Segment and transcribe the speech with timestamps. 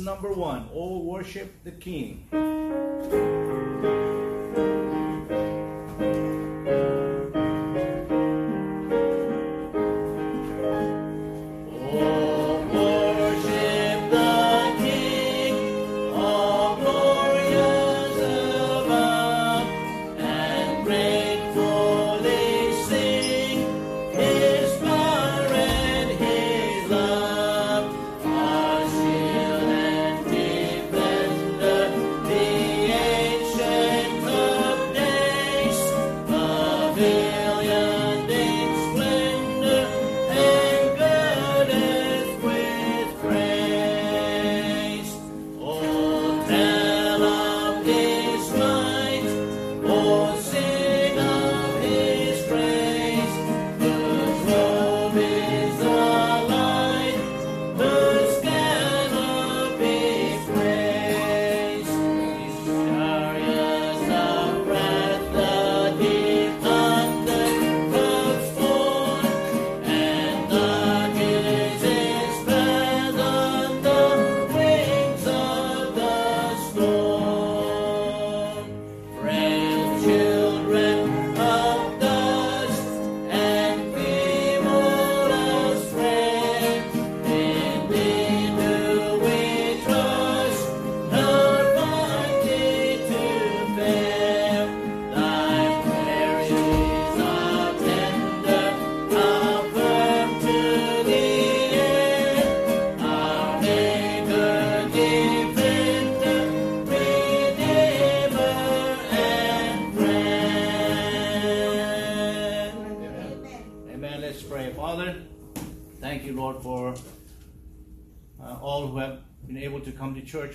[0.00, 2.28] number one, oh, worship the King.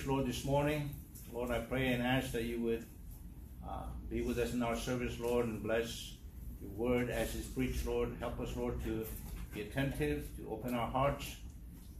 [0.06, 0.90] Lord, this morning.
[1.32, 2.84] Lord, I pray and ask that you would
[3.66, 6.12] uh, be with us in our service, Lord, and bless
[6.60, 8.10] your word as it's preached, Lord.
[8.20, 9.06] Help us, Lord, to
[9.54, 11.36] be attentive, to open our hearts,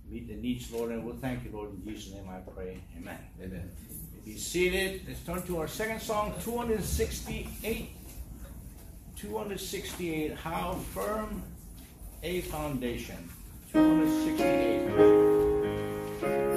[0.09, 1.71] meet the needs, Lord, and we'll thank you, Lord.
[1.71, 2.79] In Jesus' name I pray.
[2.99, 3.19] Amen.
[3.43, 3.71] Amen.
[4.25, 5.03] Be seated.
[5.09, 7.89] Let's turn to our second song, 268.
[9.17, 10.37] 268.
[10.37, 11.43] How firm
[12.23, 13.29] a foundation.
[13.73, 16.54] 268.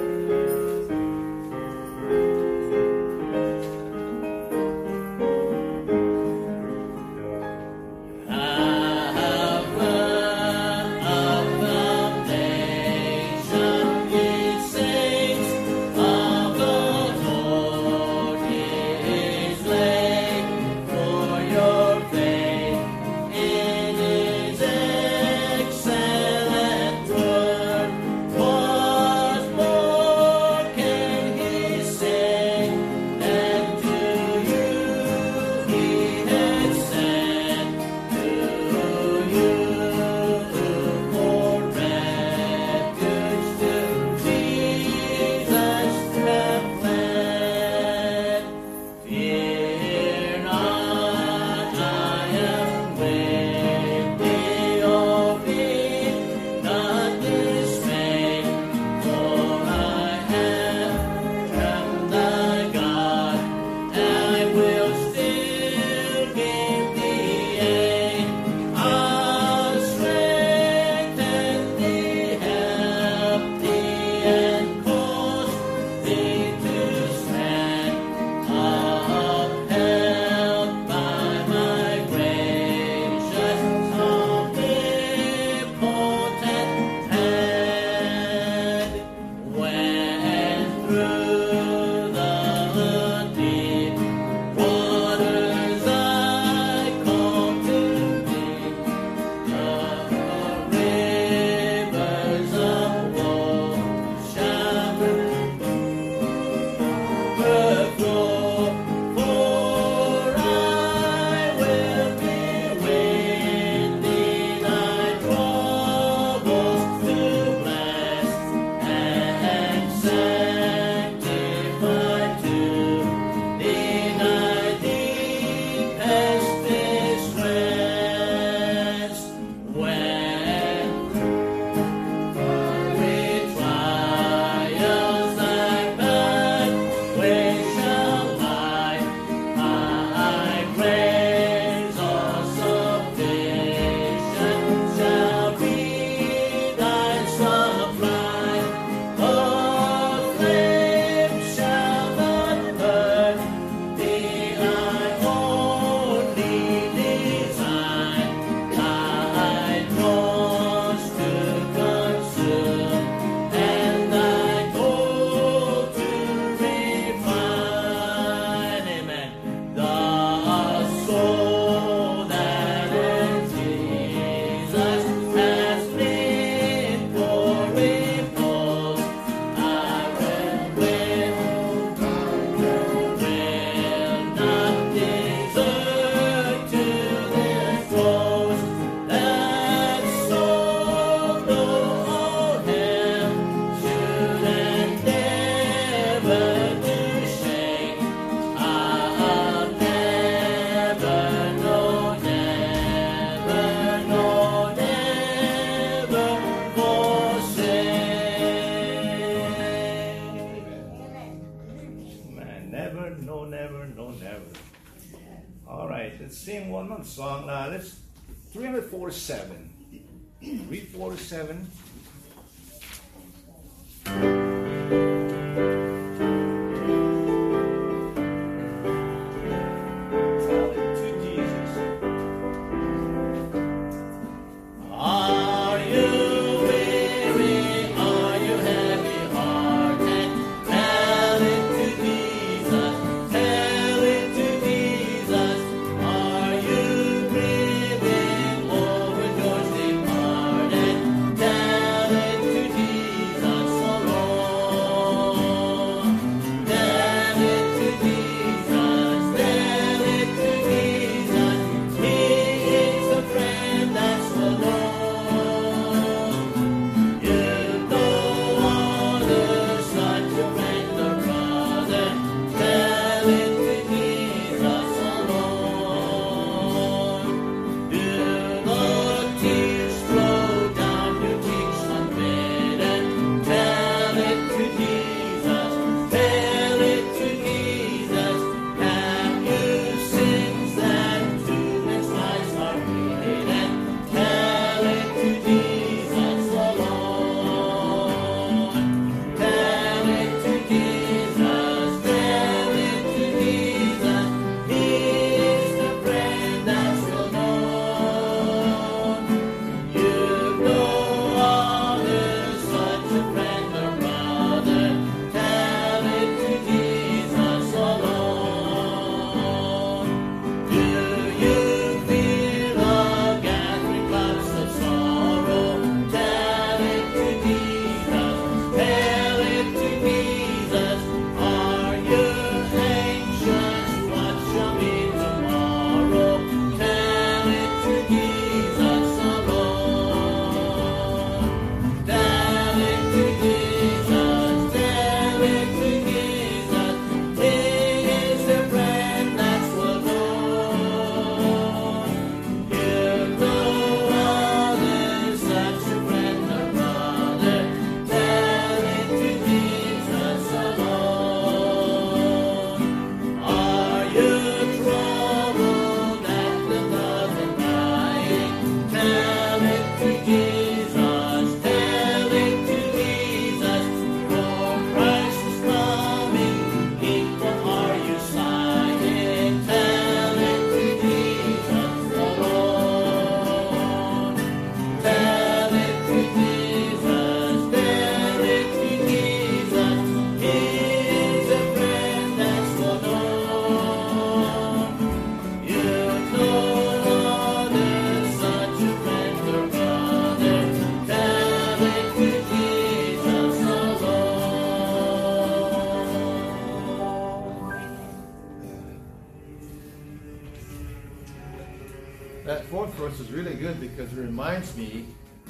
[412.48, 415.04] That fourth verse is really good because it reminds me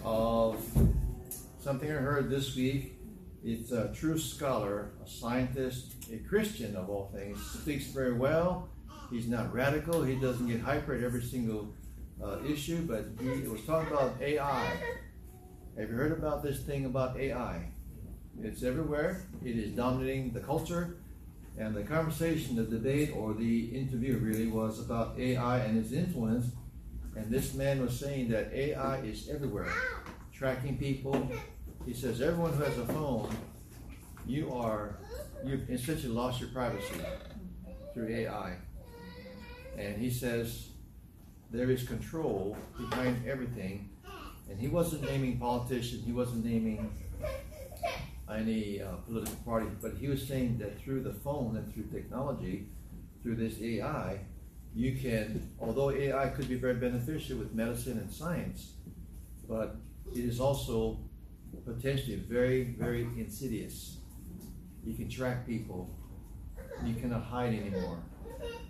[0.04, 0.60] of
[1.60, 2.98] something I heard this week.
[3.44, 8.68] It's a true scholar, a scientist, a Christian of all things, speaks very well.
[9.12, 10.02] He's not radical.
[10.02, 11.72] He doesn't get hyper at every single
[12.20, 14.66] uh, issue, but he was talking about AI.
[15.78, 17.62] Have you heard about this thing about AI?
[18.42, 19.22] It's everywhere.
[19.44, 20.96] It is dominating the culture.
[21.56, 26.46] And the conversation, the debate, or the interview really was about AI and its influence.
[27.18, 29.72] And this man was saying that AI is everywhere,
[30.32, 31.28] tracking people.
[31.84, 33.36] He says everyone who has a phone,
[34.24, 35.00] you are,
[35.44, 37.00] you've essentially lost your privacy
[37.92, 38.54] through AI.
[39.76, 40.68] And he says
[41.50, 43.90] there is control behind everything.
[44.48, 46.88] And he wasn't naming politicians, he wasn't naming
[48.32, 52.68] any uh, political party, but he was saying that through the phone and through technology,
[53.24, 54.20] through this AI,
[54.78, 58.74] you can, although AI could be very beneficial with medicine and science,
[59.48, 59.74] but
[60.14, 61.00] it is also
[61.66, 63.96] potentially very, very insidious.
[64.84, 65.90] You can track people.
[66.84, 67.98] You cannot hide anymore.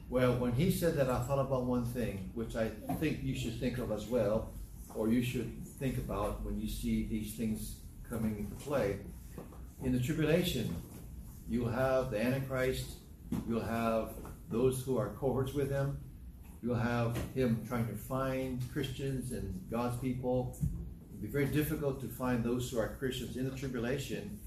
[0.08, 3.60] Well, when he said that, I thought about one thing, which I think you should
[3.60, 4.54] think of as well,
[4.94, 9.00] or you should think about when you see these things coming into play.
[9.84, 10.74] In the tribulation,
[11.50, 12.86] you'll have the Antichrist,
[13.46, 14.14] you'll have
[14.50, 15.98] those who are cohorts with him,
[16.62, 20.56] you'll have him trying to find Christians and God's people.
[21.10, 24.38] It'll be very difficult to find those who are Christians in the tribulation,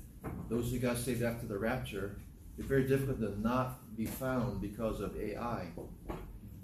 [0.50, 2.18] those who got saved after the rapture.
[2.58, 5.68] It's very difficult to not be found because of AI.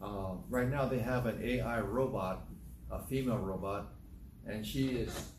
[0.01, 2.47] Uh, right now, they have an AI robot,
[2.91, 3.87] a female robot,
[4.45, 5.31] and she is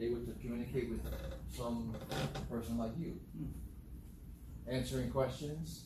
[0.00, 1.00] able to communicate with
[1.54, 1.94] some
[2.50, 3.18] person like you,
[4.68, 5.84] answering questions,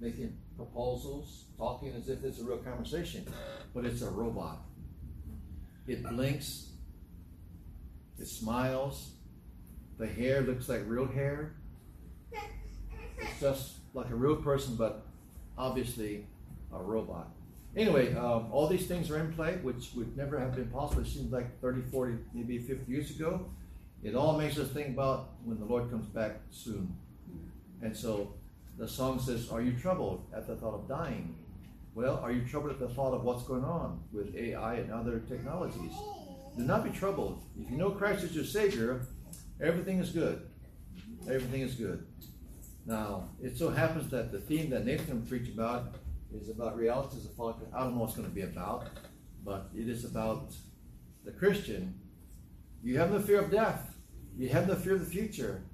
[0.00, 3.26] making proposals, talking as if it's a real conversation,
[3.74, 4.62] but it's a robot.
[5.86, 6.70] It blinks,
[8.18, 9.12] it smiles,
[9.98, 11.56] the hair looks like real hair.
[13.18, 15.06] It's just like a real person, but
[15.58, 16.26] obviously
[16.72, 17.28] a robot.
[17.76, 21.02] Anyway, um, all these things are in play, which would never have been possible.
[21.02, 23.46] It seems like 30, 40, maybe 50 years ago.
[24.02, 26.96] It all makes us think about when the Lord comes back soon.
[27.82, 28.34] And so
[28.80, 31.36] the song says, Are you troubled at the thought of dying?
[31.94, 35.20] Well, are you troubled at the thought of what's going on with AI and other
[35.28, 35.92] technologies?
[36.56, 37.44] Do not be troubled.
[37.60, 39.06] If you know Christ is your Savior,
[39.60, 40.48] everything is good.
[41.28, 42.06] Everything is good.
[42.86, 45.96] Now, it so happens that the theme that Nathan preached about
[46.32, 47.56] is about realities of following.
[47.74, 48.88] I don't know what it's going to be about,
[49.44, 50.54] but it is about
[51.26, 52.00] the Christian.
[52.82, 53.94] You have no fear of death.
[54.38, 55.64] You have no fear of the future.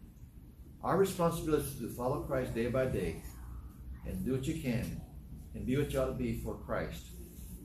[0.87, 3.21] Our responsibility is to follow Christ day by day
[4.07, 5.01] and do what you can
[5.57, 7.07] and be what you ought to be for Christ.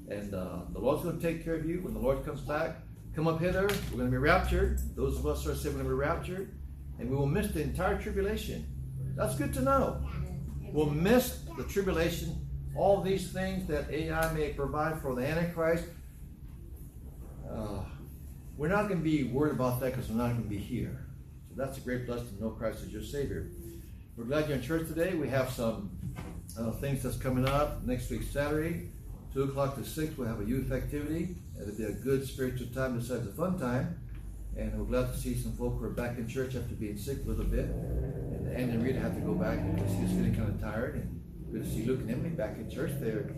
[0.10, 2.78] And uh, the Lord's going to take care of you when the Lord comes back.
[3.16, 3.68] Come up hither.
[3.92, 4.80] We're going to be raptured.
[4.96, 6.58] Those of us who are saved are going to be raptured.
[6.98, 8.66] And we will miss the entire tribulation.
[9.16, 10.04] That's good to know.
[10.74, 15.84] We'll miss the tribulation all these things that AI may provide for the Antichrist,
[17.48, 17.84] uh,
[18.58, 21.06] we're not going to be worried about that because we're not going to be here.
[21.56, 23.50] So that's a great blessing to know Christ as your Savior.
[24.16, 25.16] We're glad you're in church today.
[25.16, 25.92] We have some
[26.58, 28.90] uh, things that's coming up next week, Saturday,
[29.34, 30.18] 2 o'clock to 6.
[30.18, 31.36] We'll have a youth activity.
[31.60, 34.00] It'll be a good spiritual time besides a fun time.
[34.58, 37.20] And we're glad to see some folk who are back in church after being sick
[37.26, 37.66] a little bit.
[37.66, 40.96] And Andy and Rita have to go back because he's getting kind of tired.
[40.96, 42.92] And Good to see Luke and Emily back in church.
[43.02, 43.30] They're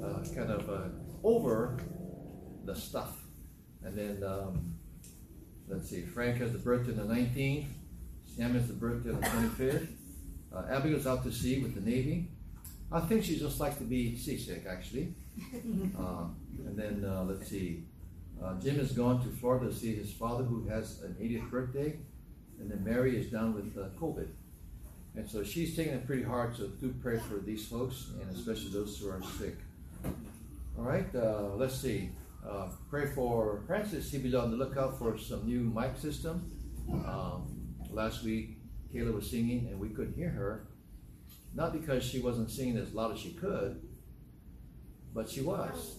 [0.00, 0.90] uh, kind of uh,
[1.24, 1.76] over
[2.64, 3.16] the stuff.
[3.82, 4.77] And then, um,
[5.68, 7.66] let's see, Frank has the birthday on the 19th.
[8.26, 9.88] Sam has the birthday on the 25th.
[10.54, 12.28] Uh, Abigail's out to sea with the Navy.
[12.90, 15.14] I think she just likes to be seasick, actually.
[15.96, 16.24] Uh,
[16.66, 17.84] and then, uh, let's see,
[18.42, 21.96] uh, Jim has gone to Florida to see his father who has an 80th birthday.
[22.60, 24.28] And then Mary is down with uh, COVID.
[25.16, 28.70] And so she's taking it pretty hard, so do pray for these folks, and especially
[28.70, 29.56] those who are sick.
[30.78, 32.10] All right, uh, let's see.
[32.48, 34.10] Uh, pray for Francis.
[34.10, 36.50] He'll be on the lookout for some new mic system.
[36.90, 38.58] Um, last week,
[38.92, 40.68] Kayla was singing, and we couldn't hear her.
[41.54, 43.82] Not because she wasn't singing as loud as she could,
[45.12, 45.96] but she was.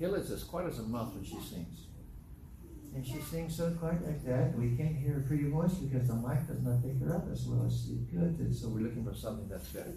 [0.00, 1.86] Kayla is as quiet as a mouse when she sings.
[2.94, 6.14] And she sings so quiet like that, we can't hear her pretty voice because the
[6.14, 8.38] mic does not pick her up as well as it could.
[8.40, 9.94] And so we're looking for something that's better.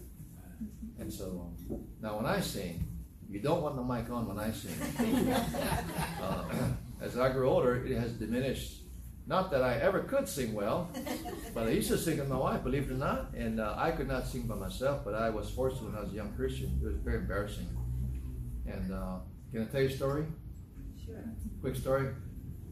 [1.00, 1.54] And so
[2.02, 2.86] now when I sing,
[3.34, 4.76] you don't want the mic on when I sing.
[6.22, 6.46] uh,
[7.02, 8.82] as I grow older, it has diminished.
[9.26, 10.90] Not that I ever could sing well,
[11.56, 13.34] but I used to sing with my wife, believe it or not.
[13.34, 16.02] And uh, I could not sing by myself, but I was forced to when I
[16.02, 16.80] was a young Christian.
[16.82, 17.68] It was very embarrassing.
[18.68, 19.20] And uh,
[19.52, 20.26] can I tell you a story?
[21.04, 21.16] Sure.
[21.62, 22.10] Quick story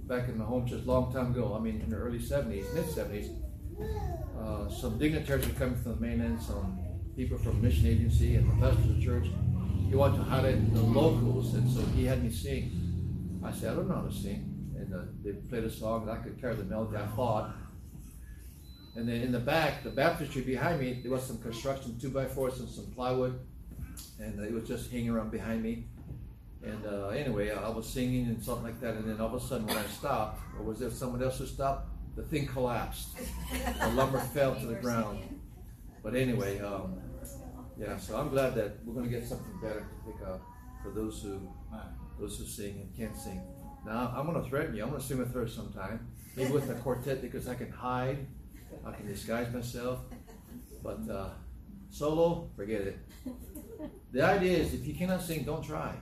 [0.04, 2.72] back in the home just a long time ago, I mean in the early 70s,
[2.74, 3.34] mid 70s,
[4.40, 6.78] uh, some dignitaries were coming from the mainland, some
[7.16, 9.28] people from the mission agency and the pastor of the church.
[9.92, 13.42] He wanted to highlight the locals, and so he had me sing.
[13.44, 14.72] I said, I don't know how to sing.
[14.74, 17.54] And uh, they played a song, and I could carry the melody, I thought.
[18.96, 22.24] And then in the back, the baptistry behind me, there was some construction, two by
[22.24, 23.38] fours and some plywood,
[24.18, 25.88] and uh, it was just hanging around behind me.
[26.64, 29.46] And uh, anyway, I was singing and something like that, and then all of a
[29.46, 31.90] sudden, when I stopped, or was there someone else who stopped?
[32.16, 33.10] The thing collapsed.
[33.82, 35.20] the lumber fell to the ground.
[36.02, 37.01] But anyway, um,
[37.78, 37.98] yeah.
[37.98, 40.42] So I'm glad that we're going to get something better to pick up
[40.84, 41.40] for those who
[42.20, 43.42] those who sing and can't sing.
[43.86, 44.84] Now I'm going to threaten you.
[44.84, 48.28] I'm going to sing with her sometime, maybe with a quartet because I can hide,
[48.86, 50.00] I can disguise myself.
[50.84, 51.30] But uh,
[51.90, 53.00] solo, forget it.
[54.12, 55.94] The idea is, if you cannot sing, don't try.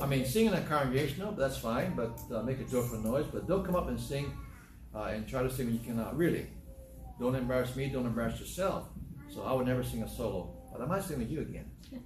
[0.00, 3.26] I mean, sing in a congregational, that's fine, but uh, make a joyful noise.
[3.32, 4.32] But don't come up and sing
[4.94, 6.16] uh, and try to sing when you cannot.
[6.16, 6.46] Really,
[7.18, 7.88] don't embarrass me.
[7.88, 8.88] Don't embarrass yourself.
[9.28, 11.70] So I would never sing a solo, but I might sing with you again.
[11.92, 11.98] In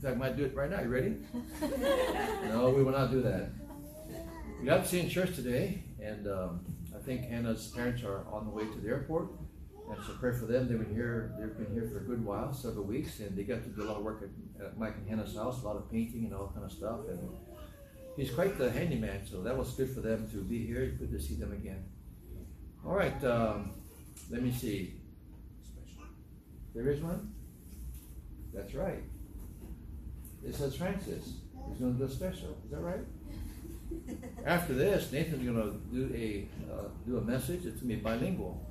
[0.00, 0.80] fact, I might do it right now.
[0.80, 1.16] You ready?
[2.48, 3.50] no, we will not do that.
[4.58, 8.46] We got to see in church today, and um, I think Hannah's parents are on
[8.46, 9.28] the way to the airport.
[9.90, 10.68] And so pray for them.
[10.68, 11.36] They've been here.
[11.38, 13.86] They've been here for a good while, several weeks, and they got to do a
[13.86, 16.48] lot of work at, at Mike and Hannah's house, a lot of painting and all
[16.48, 17.06] kind of stuff.
[17.08, 17.20] And
[18.16, 20.96] he's quite the handyman, so that was good for them to be here.
[20.98, 21.84] Good to see them again.
[22.84, 23.22] All right.
[23.22, 23.70] Um,
[24.30, 24.94] let me see.
[26.74, 27.32] There is one?
[28.54, 29.02] That's right.
[30.44, 31.34] It says Francis.
[31.68, 32.56] He's going to do a special.
[32.64, 33.00] Is that right?
[34.46, 37.66] After this, Nathan's going to do a uh, do a message.
[37.66, 38.66] It's going to be bilingual.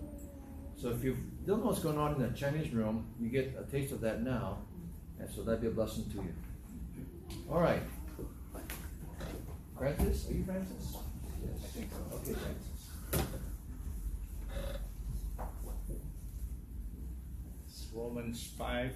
[0.77, 3.71] So if you don't know what's going on in the Chinese room, you get a
[3.71, 4.57] taste of that now,
[5.19, 6.33] and so that'd be a blessing to you.
[7.49, 7.81] All right.
[9.77, 10.95] Francis, are you Francis?
[11.43, 12.15] Yes, I think so.
[12.17, 13.27] Okay, Francis.
[17.67, 18.93] It's Romans 5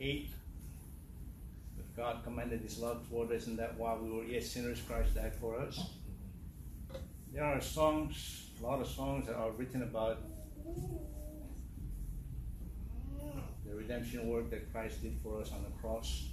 [0.00, 0.30] 8.
[1.76, 5.14] But God commended his love toward us, and that while we were yet sinners, Christ
[5.14, 5.80] died for us.
[7.32, 10.18] There are songs, a lot of songs that are written about
[13.64, 16.28] the redemption work that Christ did for us on the cross.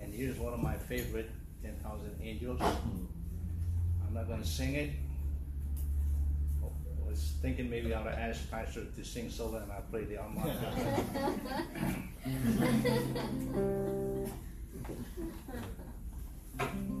[0.00, 1.30] And here's one of my favorite
[1.62, 2.60] 10,000 Angels.
[2.60, 4.90] I'm not going to sing it
[7.10, 10.22] was thinking maybe I ought to ask Pastor to sing solo and I play the
[10.22, 10.56] online.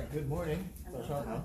[0.08, 0.12] harmonica.
[0.12, 0.58] Good morning，
[0.92, 1.44] 早上好。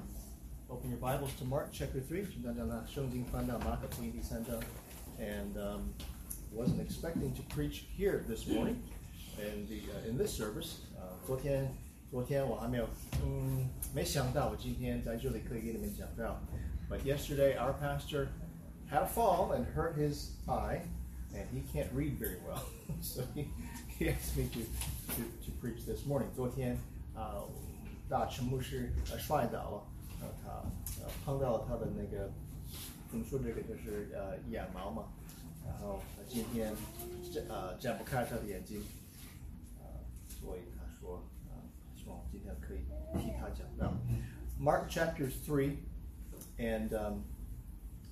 [0.69, 4.59] Open your Bibles to Mark chapter three，请大家拿圣经翻到马可福音第三章。
[5.19, 5.93] And um,
[6.53, 8.77] wasn't expecting to preach here this morning
[9.37, 10.83] in the uh, in this service.
[10.95, 11.73] 呃、昨天
[12.09, 12.87] 昨天我还没有
[13.23, 16.39] 嗯没想到我今天在这里可以给你们讲到。
[16.89, 18.27] But yesterday our pastor
[18.89, 20.81] had a fall and hurt his eye,
[21.33, 22.63] and he can't read very well,
[23.01, 23.47] so he,
[23.87, 24.59] he asked me to,
[25.15, 26.29] to, to preach this morning.
[26.35, 26.77] 昨天
[27.13, 27.33] 啊。
[27.33, 27.49] 呃
[28.13, 29.83] 大陈牧师呃摔倒了，
[30.21, 30.49] 呃他
[31.03, 32.31] 呃碰到了他的那个
[33.09, 35.09] 怎么说这个就是呃眼毛嘛，
[35.63, 36.73] 然后今天
[37.31, 38.81] 这呃睁不开他的眼睛，
[39.79, 39.85] 呃
[40.27, 41.57] 所以他说呃
[41.95, 42.79] 希望今天可以
[43.21, 43.93] 替他讲到。
[44.59, 45.77] Mark chapter three,
[46.57, 47.23] and um,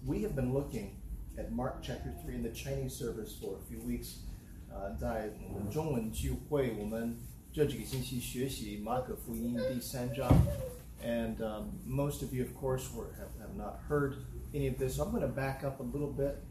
[0.06, 0.92] we have been looking
[1.38, 4.20] at Mark chapter three in the Chinese service for a few weeks.
[4.70, 5.32] 呃，在
[5.72, 7.18] 中文聚会我们。
[7.54, 10.30] 这几个星期学习马可福音第三章，
[11.04, 14.18] and um, most of you, of course, were, have, have not heard
[14.54, 14.98] any of this.
[14.98, 16.44] So I'm going to back up a little bit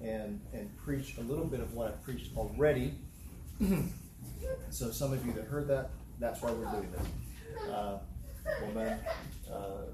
[0.00, 2.94] and and preach a little bit of what I've preached already.
[4.70, 7.06] so some of you that heard that, that's why we're doing this.
[7.70, 7.98] Uh,
[8.62, 8.98] 我们
[9.50, 9.92] 呃，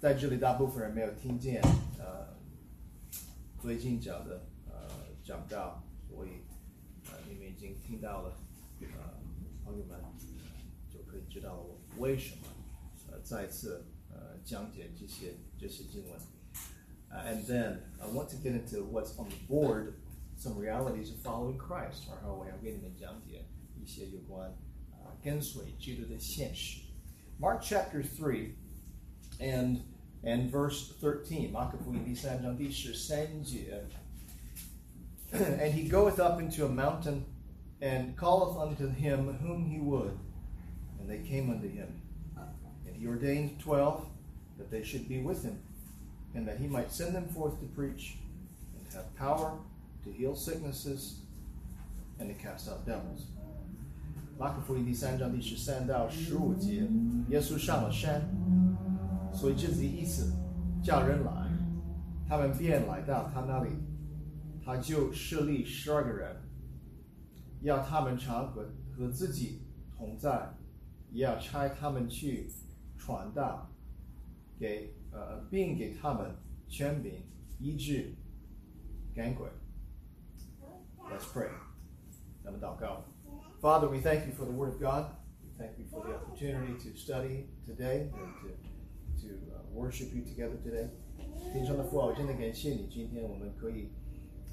[0.00, 1.62] 在这里大部分人没有听见
[1.98, 2.34] 呃
[3.60, 4.88] 最近讲的呃
[5.22, 6.42] 讲到，所以
[7.06, 8.36] 呃你们已经听到了。
[9.66, 10.00] 朋友们
[10.90, 12.46] 就可以知道我为什么
[13.10, 16.18] 呃再次呃讲解这些这些经文。
[17.10, 19.94] Uh, and then I want to get into what's on the board,
[20.38, 23.44] some realities of following Christ, 然后我要给你们讲解
[23.78, 24.48] 一些有关
[24.92, 26.80] 啊跟随基督的现实。
[27.38, 28.54] Mark chapter three
[29.38, 29.80] and
[30.22, 33.84] and verse thirteen，马可福音第三章第十三节。
[35.32, 37.24] And he goeth up into a mountain
[37.80, 40.16] and calleth unto him whom he would.
[41.00, 41.88] And they came unto him.
[42.86, 44.06] And he ordained twelve
[44.58, 45.58] that they should be with him,
[46.34, 48.18] and that he might send them forth to preach,
[48.76, 49.58] and have power
[50.04, 51.20] to heal sicknesses,
[52.20, 53.26] and to cast out devils.
[54.38, 56.88] 马可福音第三章第十三到十五节，
[57.28, 58.22] 耶稣上了山，
[59.32, 60.32] 所以这是意思，
[60.82, 61.32] 叫人来，
[62.28, 63.70] 他们便来到他那里，
[64.64, 66.36] 他就设立十二个人。
[67.61, 69.61] 要他们常和和自己
[69.95, 70.53] 同在，
[71.11, 72.49] 也要差他们去
[72.97, 73.69] 传道，
[74.59, 76.35] 给呃，并给他们
[76.67, 77.23] 权柄
[77.59, 78.13] 医治
[79.15, 79.47] 赶鬼。
[81.09, 81.49] Let's pray.
[82.43, 83.05] 咱们祷告。
[83.61, 85.05] Father, we thank you for the Word of God.
[85.41, 88.49] We thank you for the opportunity to study today and to
[89.21, 89.27] to
[89.73, 90.89] worship you together today.
[91.51, 93.89] 天上的父啊，我真的感谢你，今天我们可以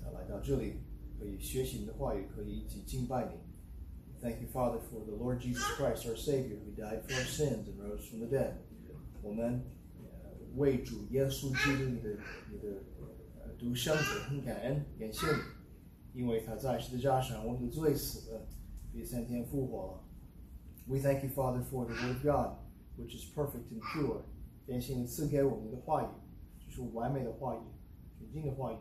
[0.05, 0.79] 呃来到这里。
[1.24, 3.40] 可以学习你的话语，可以一起敬拜你。
[4.22, 7.80] Thank you, Father, for the Lord Jesus Christ, our Savior, who died for our sins and
[7.82, 8.54] rose from the dead.
[9.22, 9.64] 我们
[10.56, 12.18] 为主耶稣基督你的
[12.52, 12.84] 你的
[13.42, 15.26] 呃独生子很感恩，感谢
[16.14, 18.48] 你，因为他在十字架上我们的罪死了，
[18.92, 20.04] 第三天复活了。
[20.86, 22.58] We thank you, Father, for the Word of God,
[22.98, 24.24] which is perfect and pure.
[24.68, 26.08] 感谢你赐给我们的话语，
[26.66, 27.60] 就是完美的话语，
[28.18, 28.78] 纯净的话语。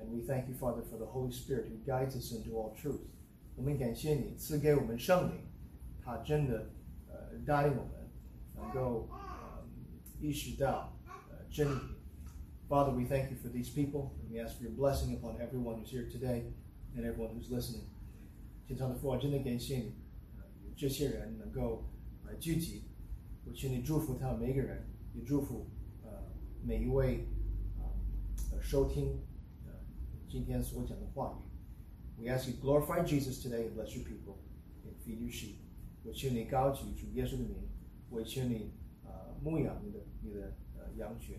[0.00, 3.00] and we thank you, Father, for the Holy Spirit who guides us into all truth.
[3.56, 5.40] 我们感谢你赐给我们圣灵，
[6.02, 6.70] 他真的
[7.08, 8.10] 呃带领我们
[8.54, 9.64] 能够呃
[10.20, 11.78] 意识到呃真理。
[12.68, 15.90] Father, we thank you for these people, and we ask for your blessing upon everyone who's
[15.90, 16.52] here today
[16.94, 17.84] and everyone who's listening.
[18.66, 19.94] 天上的父，我真的感谢你，
[20.36, 21.84] 呃，有这些人能够
[22.26, 22.82] 来聚集，
[23.46, 24.84] 我请你祝福他们每一个人，
[25.14, 25.66] 也祝福
[26.04, 26.10] 呃
[26.62, 27.26] 每一位
[27.78, 27.86] 啊、
[28.52, 29.20] 呃、收听。
[30.30, 32.22] 今天所讲的话语。
[32.22, 34.38] We ask you glorify Jesus today and bless your people
[34.84, 35.56] and feed your sheep。
[36.02, 37.68] 我求你高举主耶稣的名，
[38.08, 38.72] 我求你
[39.04, 41.36] 呃牧养你的你的呃羊群。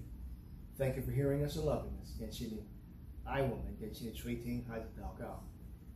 [0.78, 2.20] Thank you for hearing us and loving us。
[2.20, 2.64] 感谢你
[3.24, 5.44] 爱我们，感谢你垂听孩子祷告。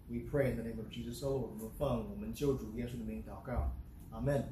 [0.08, 1.52] We pray in the name of Jesus, O Lord。
[1.52, 3.72] 我们奉我们救主耶稣的名祷告。
[4.12, 4.46] Amen.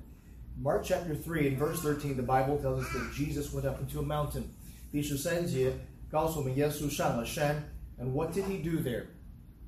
[0.61, 3.99] Mark chapter 3 and verse 13, the Bible tells us that Jesus went up into
[3.99, 4.43] a mountain.
[4.91, 5.73] 第十三节
[6.09, 7.63] 告诉我们耶稣上了山。
[7.97, 9.07] and what did he do there?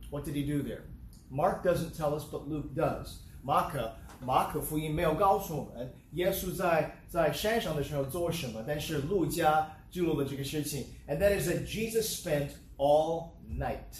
[0.09, 0.81] What did he do there?
[1.29, 3.19] Mark doesn't tell us, but Luke does.
[3.43, 13.99] 马可马可福音没有告诉我们耶稣在在山上的时候做什么，但是路加记录了这个事情，and that is that Jesus spent all night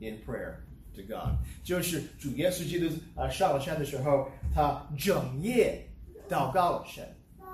[0.00, 0.56] in prayer
[0.94, 5.88] to God，就是主耶稣基督啊上了山的时候，他整夜
[6.28, 7.06] 祷告了神。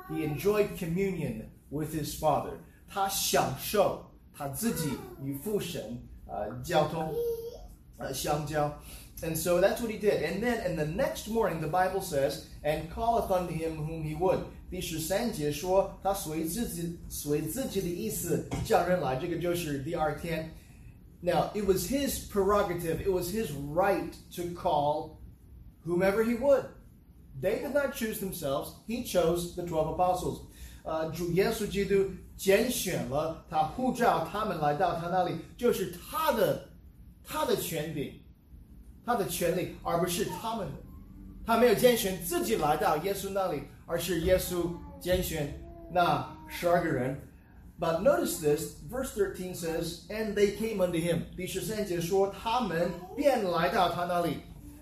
[0.08, 2.54] He enjoyed communion with his Father，
[2.88, 4.07] 他享受
[4.38, 4.90] 他自己
[5.22, 7.14] 与父神呃交通
[7.98, 8.72] uh, 香蕉.
[9.22, 10.22] And so that's what he did.
[10.22, 14.16] And then in the next morning, the Bible says, and calleth unto him whom he
[14.16, 14.40] would.
[14.70, 20.50] 第十三节说，他随自己随自己的意思叫人来，这个就是第二天。
[21.20, 25.18] Now it was his prerogative, it was his right to call
[25.86, 26.64] whomever he would.
[27.40, 28.74] They did not choose themselves.
[28.86, 30.40] He chose the twelve apostles.
[30.82, 36.69] 呃，主耶稣基督 拣选了他，呼召他们来到他那里，就是他的
[37.21, 38.13] 他的权柄，
[39.05, 40.73] 他的权利，而不是他们的。
[41.45, 44.71] 他没有拣选自己来到耶稣那里，而是耶稣
[45.01, 45.53] 拣选
[45.91, 47.19] 那十二个人。
[47.77, 51.23] But notice this, verse 13 says, And they came unto him.
[51.35, 54.37] 第十三节说，他们便来到他那里。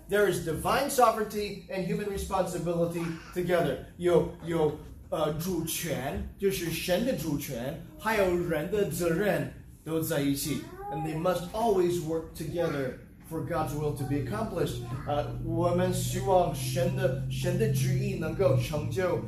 [0.08, 3.78] There is divine sovereignty and human responsibility together.
[3.96, 4.78] 有有
[5.09, 10.61] 呃主权，就是神的主权，还有人的责任都在一起。
[10.91, 14.81] And they must always work together for God's will to be accomplished.
[15.07, 19.19] 呃，我们希望神的神的旨意能够成就，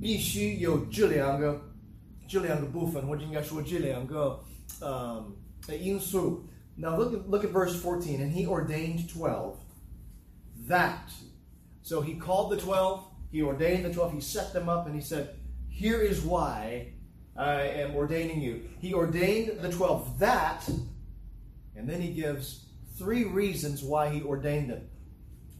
[0.00, 1.60] 必须有这两个
[2.26, 4.38] 这两个部分，或者应该说这两个
[4.80, 5.24] 呃
[5.80, 6.44] 因素。
[6.76, 8.20] Now look at, look at verse 14.
[8.20, 9.56] And he ordained 12.
[10.68, 11.10] That.
[11.82, 13.00] So he called the 12,
[13.32, 15.36] he ordained the 12, he set them up, and he said,
[15.68, 16.92] Here is why
[17.36, 18.62] I am ordaining you.
[18.80, 20.18] He ordained the 12.
[20.18, 20.68] That.
[21.76, 22.66] And then he gives
[22.98, 24.88] three reasons why he ordained them.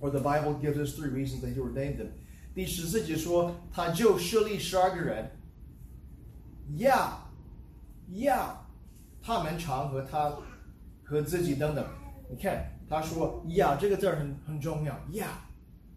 [0.00, 2.10] Or the Bible gives us three reasons that he ordained them.
[2.54, 5.30] 第十四节说，他就设立十二个人，
[6.76, 7.30] 要
[8.14, 8.66] 要
[9.22, 10.36] 他们常和他
[11.04, 11.86] 和自己等等。
[12.28, 14.98] 你看，他说“要”这个字儿很很重要。
[15.10, 15.26] 要，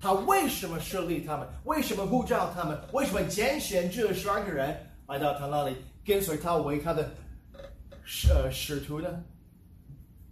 [0.01, 1.49] 他为什么设立他们？
[1.65, 2.79] 为什么呼召他们？
[2.93, 7.11] 为什么拣选这十二个人来到他那里，跟随他为他的
[8.05, 9.09] 使呃使徒呢？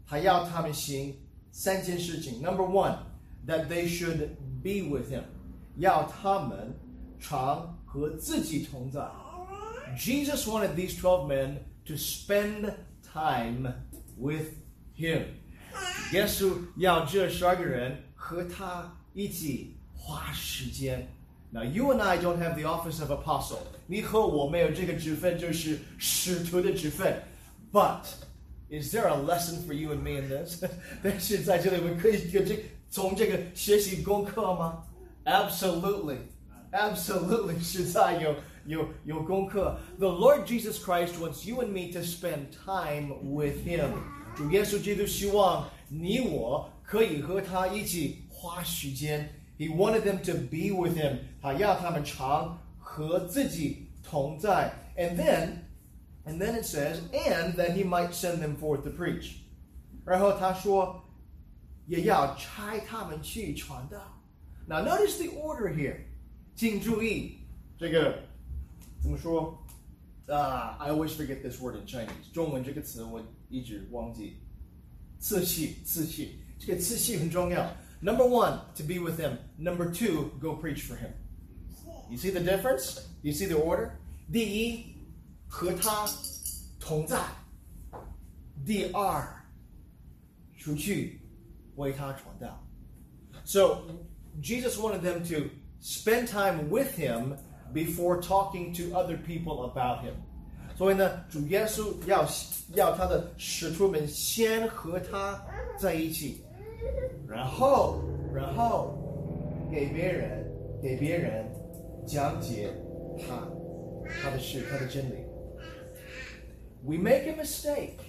[0.07, 1.17] 他要他们行
[1.51, 2.43] 三件事情。
[2.43, 2.97] Number one,
[3.47, 4.29] that they should
[4.63, 5.23] be with him，
[5.77, 6.75] 要他们
[7.19, 9.01] 常和自己同在。
[9.99, 12.73] Jesus wanted these twelve men to spend
[13.03, 13.73] time
[14.19, 14.49] with
[14.97, 15.25] him.
[16.13, 21.08] 耶稣要这十二个人和他一起花时间。
[21.52, 23.60] Now you and I don't have the office of apostle.
[23.88, 27.24] 你和我没有这个职分，就是使徒的职分。
[27.72, 28.06] But
[28.70, 30.64] is there a lesson for you and me in this?
[31.04, 34.84] 但是在这里我们可以有这从这个学习功课吗？
[35.26, 36.18] Absolutely,
[36.72, 38.36] absolutely 是在有
[38.68, 39.80] 有有功课。
[39.98, 43.90] The Lord Jesus Christ wants you and me to spend time with Him.
[44.36, 49.30] 主耶稣基督希望你我可以和他一起 花时间。
[49.58, 51.20] He wanted them to be with him.
[51.42, 54.74] 他要他们常和自己同在。
[54.98, 55.66] And then,
[56.26, 59.36] and then it says, and that he might send them forth to preach.
[60.06, 61.04] 然后他说，
[61.88, 64.00] 也要差他们去传道。
[64.66, 65.98] Now notice the order here.
[66.56, 67.40] 请注意
[67.78, 68.24] 这个
[69.02, 69.58] 怎么说？
[70.28, 72.32] 啊、uh,，I always forget this word in Chinese。
[72.32, 74.38] 中文这个词我一直忘记。
[75.18, 77.76] 次序，次序，这个次序很重要。
[78.04, 79.38] Number one, to be with him.
[79.58, 81.12] Number two, go preach for him.
[82.10, 83.08] You see the difference?
[83.22, 83.92] You see the order?
[84.32, 84.96] 第一，
[85.48, 86.08] 和他
[86.80, 87.18] 同在；
[88.66, 89.28] 第二，
[90.58, 91.20] 出去
[91.76, 92.64] 为他传道。
[93.44, 93.82] So
[94.42, 95.50] Jesus wanted them to
[95.82, 97.38] spend time with him
[97.74, 100.14] before talking to other people about him.
[100.78, 102.26] 所以呢，主耶稣要
[102.76, 105.44] 要他的使徒们先和他
[105.78, 106.42] 在一起，
[107.28, 108.02] 然后
[108.34, 108.98] 然后
[109.72, 110.46] 给别人
[110.82, 111.46] 给别人
[112.06, 112.74] 讲解
[113.20, 113.48] 他
[114.22, 115.30] 他的事他的真理。
[116.84, 118.00] We make a mistake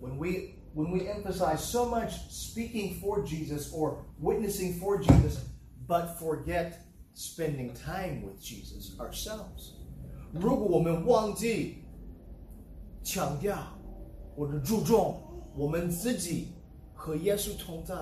[0.00, 5.40] when we when we emphasize so much speaking for Jesus or witnessing for Jesus,
[5.86, 9.74] but forget spending time with Jesus ourselves.
[10.32, 11.84] 如果我们忘记
[13.02, 13.58] 强调
[14.34, 15.20] 或者注重
[15.54, 16.48] 我们自己
[16.94, 17.94] 和耶稣同在，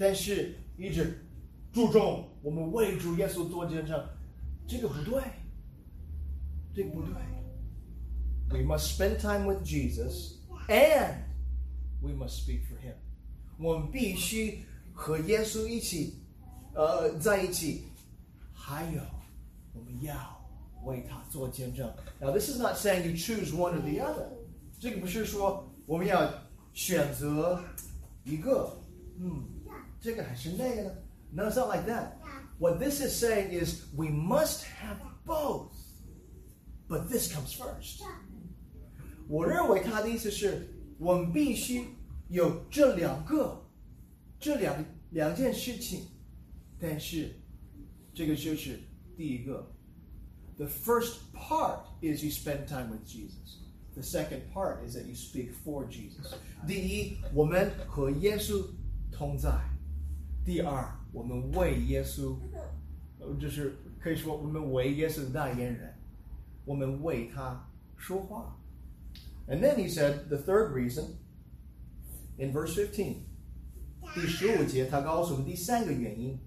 [0.00, 1.22] 但是一直
[1.70, 4.02] 注重我们为主耶稣做见证，
[4.66, 5.22] 这个不对，
[6.74, 7.12] 这个不对。
[8.48, 11.16] We must spend time with Jesus and
[12.00, 12.94] we must speak for Him。
[13.58, 16.14] 我们必须和耶稣一起，
[16.74, 17.82] 呃，在一起，
[18.54, 19.02] 还有
[19.74, 20.40] 我们要。
[20.84, 21.86] 为他做见证。
[22.18, 24.28] Now, this is not saying you choose one or the other.
[24.78, 26.32] 这个不是说我们要
[26.72, 27.62] 选择
[28.24, 28.78] 一个，
[29.18, 29.44] 嗯，
[31.31, 32.17] ？No, it's not like that.
[32.59, 35.73] What this is saying is we must have both,
[36.87, 38.03] but this comes first.
[39.27, 41.87] 我认为他的意思是我们必须
[42.29, 43.65] 有这两个，
[44.39, 46.07] 这两两件事情，
[46.79, 47.35] 但是
[48.13, 48.79] 这个就是
[49.17, 49.71] 第一个。
[50.57, 53.59] The first part is you spend time with Jesus.
[53.93, 56.33] The second part is that you speak for Jesus.
[56.65, 58.65] 第一，我们和耶稣
[59.11, 59.59] 同在；
[60.49, 62.35] 第二，我们为耶稣，
[63.19, 65.93] 呃，就是可以说我们为耶稣的代言人，
[66.65, 67.67] 我们为他
[67.97, 68.55] 说话。
[69.47, 71.15] And then he said the third reason
[72.37, 73.15] in verse 15.
[74.13, 76.39] 第十五节，他告诉我们第三个原因。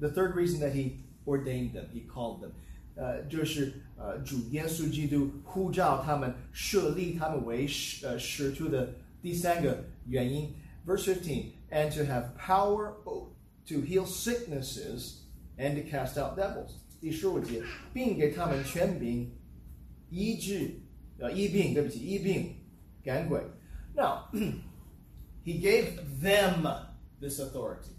[0.00, 2.50] The third reason that he ordained them, he called them.
[2.96, 10.52] 呃，就是呃，主耶稣基督呼召他们，设立他们为使呃使徒的第三个原因。
[10.86, 12.92] Verse fifteen, and to have power
[13.68, 15.22] to heal sicknesses
[15.58, 16.72] and to cast out devils.
[17.00, 19.30] 第十五节，并给他们权柄
[20.10, 20.80] 医治
[21.18, 22.54] 呃医病，对不起，医病
[23.02, 23.42] 赶鬼。
[23.94, 24.30] Now,
[25.44, 26.66] he gave them
[27.20, 27.92] this authority.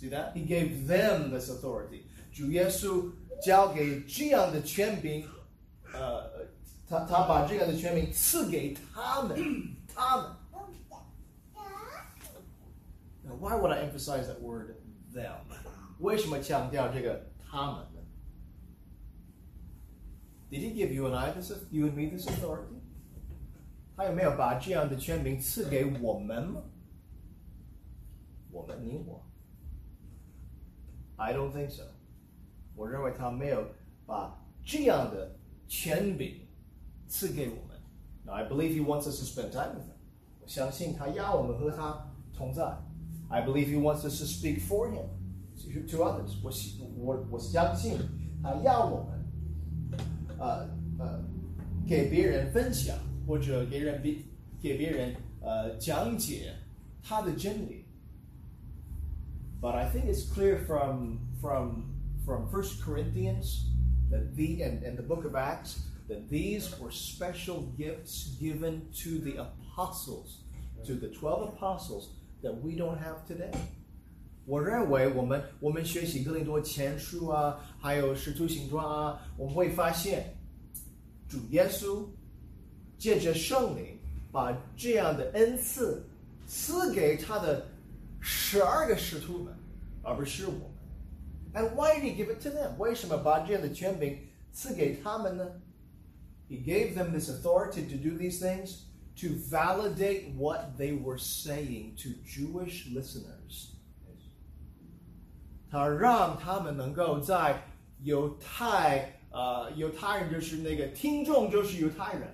[0.00, 0.34] See that?
[0.34, 2.02] He gave them this authority.
[2.32, 3.10] 主耶稣
[3.42, 5.26] 交给这样的权柄，
[5.92, 6.46] 呃，
[6.88, 9.36] 他他把这样的权柄赐给他们，
[9.94, 10.30] 他们。
[13.24, 14.76] Now, why would I emphasize that word
[15.13, 15.35] them？
[15.99, 18.01] 为什么强调这个他们呢
[20.49, 22.79] ？Did he give you and I this, you and me this authority？
[23.95, 26.61] 他有没有把这样的权柄赐给我们吗？
[28.51, 29.23] 我们，你我
[31.17, 31.83] ？I don't think so.
[32.75, 33.63] 我认为他没有
[34.05, 35.35] 把这样的
[35.67, 36.47] 权柄
[37.07, 37.79] 赐给我们。
[38.25, 39.95] Now I believe he wants us to spend time with him.
[40.41, 42.63] 我相信他要我们和他同在。
[43.30, 45.08] I believe he wants us to speak for him
[45.88, 46.36] to others.
[46.42, 46.52] 我
[46.96, 47.98] 我我相信
[48.42, 51.24] 他要我们，呃呃，
[51.86, 54.16] 给别人分享或者给人别
[54.60, 56.54] 给别人呃讲解
[57.02, 57.84] 他的真理。
[59.60, 63.64] But I think it's clear from from from First Corinthians
[64.10, 69.18] that the and, and the book of Acts that these were special gifts given to
[69.18, 70.44] the apostles,
[70.84, 72.10] to the twelve apostles
[72.42, 73.50] that we don't have today.
[74.44, 80.36] 我认为我们我们学习哥林多前书啊，还有使徒行传啊，我们会发现，
[81.28, 82.04] 主耶稣
[82.96, 83.98] 借着圣灵
[84.30, 86.04] 把这样的恩赐
[86.46, 87.66] 赐给他的
[88.20, 89.52] 十二个使徒们，
[90.02, 90.60] 而不是我们。
[91.54, 92.76] and why did he give it to them?
[92.78, 94.16] 为什么把这样的权柄
[94.52, 95.44] 赐给他们呢?
[96.48, 98.82] He gave them this authority to do these things
[99.20, 103.70] to validate what they were saying to Jewish listeners.
[105.70, 107.62] 他让他们能够在
[108.02, 112.28] 犹太呃犹太人就是那个听众就是犹太人，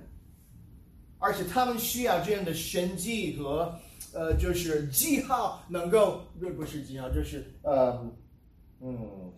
[1.18, 3.78] 而且他们需要这样的神迹和
[4.12, 8.10] 呃就是记号能够不不是记号就是呃。
[8.84, 9.32] 嗯，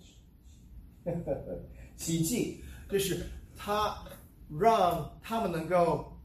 [1.98, 3.94] 奇迹就是他
[4.48, 6.17] 让他们能够，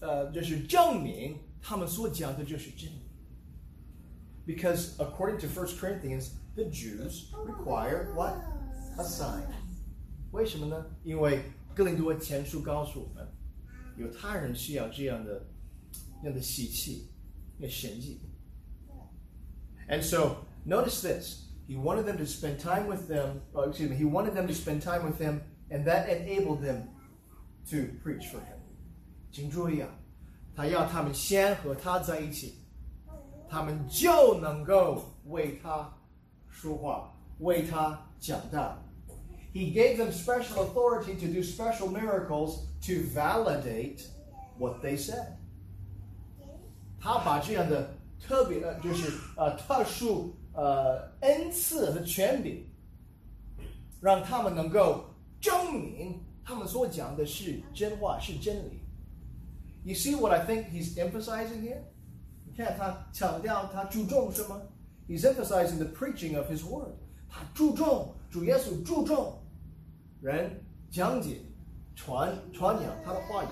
[0.00, 3.02] 呃，就是证明他们所讲的就是真理。
[4.46, 8.36] Because according to First Corinthians, the Jews require what
[8.98, 9.46] a sign.
[10.32, 10.86] 为什么呢？
[11.02, 11.42] 因为
[11.74, 13.26] 哥林多前书告诉我们，
[13.96, 15.46] 犹太人需要这样的、
[16.20, 17.10] 这样的喜气、
[17.58, 18.20] 那神迹。
[19.88, 21.46] And so notice this.
[21.68, 24.52] He wanted them to spend time with them, oh, excuse me, he wanted them to
[24.52, 26.90] spend time with him, and that enabled them
[27.70, 28.56] to preach for him.
[29.31, 29.89] 请注意啊，
[30.55, 32.55] 他要他们先和他在一起，
[33.49, 35.89] 他们就能够为他
[36.49, 38.77] 说话，为他讲道。
[39.53, 44.01] He gave them special authority to do special miracles to validate
[44.57, 45.37] what they said.
[46.99, 52.65] 他把这样的特别的，就是呃特殊呃恩赐和权柄，
[54.01, 55.05] 让他们能够
[55.39, 58.80] 证明他们所讲的是真话，是真理。
[59.84, 61.82] You see what I think he's emphasizing here？
[62.44, 64.60] 你看他强调他注重什么？
[65.08, 66.94] He's emphasizing the preaching of his word。
[67.28, 69.40] 他注重主耶稣注重
[70.20, 71.38] 人讲解、
[71.94, 73.48] 传传讲他的话语。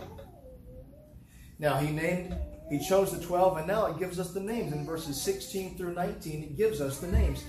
[1.58, 2.36] Now he named
[2.68, 4.72] he chose the 12, and now it gives us the names.
[4.72, 7.42] In verses 16 through 19, it gives us the names.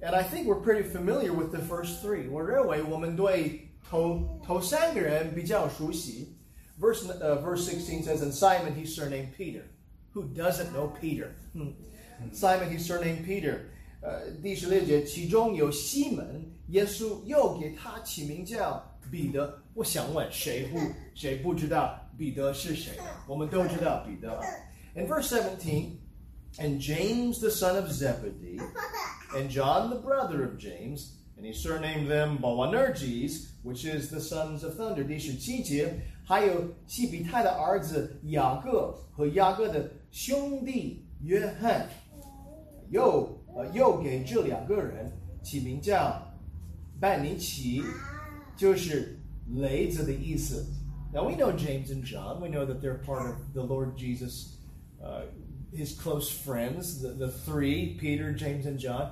[0.00, 2.30] And I think we're pretty familiar with the first three.
[2.30, 6.34] 我认为我们对 头头三个人比较熟悉。
[6.80, 9.64] Verse uh, verse 16 says, "And Simon, he's surnamed Peter.
[10.14, 11.32] Who doesn't know Peter?
[11.52, 11.72] Hmm.
[12.32, 13.60] Simon, he's surnamed Peter.
[14.00, 19.60] 呃，第十六节，其中有西门，耶稣又给他起名叫彼得。
[19.74, 20.78] 我想问，谁不
[21.14, 22.92] 谁不知道 彼得是谁？
[23.26, 24.40] 我们都知道彼得。
[24.94, 25.96] In verse 17,
[26.58, 28.60] and James the son of Zebedee,
[29.34, 34.63] and John the brother of James, and he surnamed them Boanerges, which is the sons
[34.63, 35.03] of thunder.
[35.03, 35.07] thunder。
[35.07, 35.93] 第十七节，
[36.23, 41.87] 还有西庇太的儿子雅各和雅各的兄弟约翰，
[42.89, 45.11] 又呃又给这两个人
[45.41, 46.21] 起名叫
[46.99, 47.81] 半尼其，
[48.55, 49.19] 就是
[49.55, 50.65] 雷子的意思。
[51.13, 52.39] Now we know James and John.
[52.39, 54.57] We know that they're part of the Lord Jesus,
[55.03, 55.25] uh,
[55.71, 59.11] his close friends, the, the three, Peter, James, and John.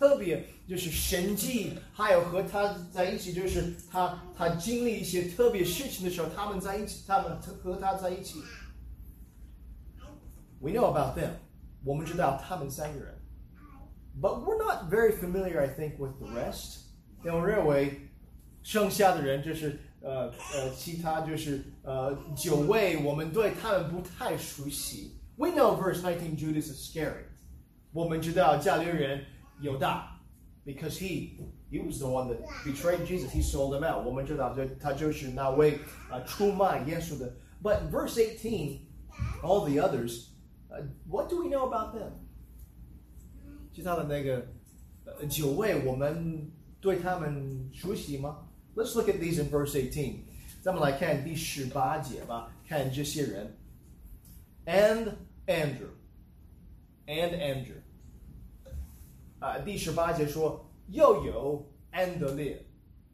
[0.00, 8.38] 特别就是神迹，还有和他在一起，就是他他经历一些特别事情的时候，他们在一起，他们和他在一起。
[10.58, 11.32] We know about them，
[11.84, 13.14] 我们知道他们三个人
[14.18, 16.78] ，but we're not very familiar, I think, with the rest。
[17.22, 18.08] 因为我认为
[18.62, 25.20] 剩下的人就是呃呃，其他就是呃九位，我们对他们不太熟悉。
[25.36, 27.26] We know verse nineteen, Judas Iscariot。
[27.92, 29.26] 我们知道加略人
[29.60, 30.20] 犹大,
[30.64, 31.38] because he
[31.70, 33.30] he was the one that betrayed Jesus.
[33.30, 34.04] He sold him out.
[34.04, 35.78] 我们知道这他就是那位
[36.10, 37.34] 啊出卖耶稣的。
[37.62, 38.80] But uh, in verse 18,
[39.42, 40.30] all the others,
[40.70, 42.12] uh, what do we know about them?
[43.72, 44.46] 其他的那个
[45.04, 46.50] 呃九位，我们
[46.80, 50.20] 对他们熟悉吗？Let's uh, look at these in verse 18.
[50.62, 53.56] 咱们来看第十八节吧，看这些人。
[54.66, 55.14] And
[55.46, 55.90] Andrew,
[57.06, 57.79] and Andrew.
[59.39, 62.65] 啊，第十八节说又有安德烈，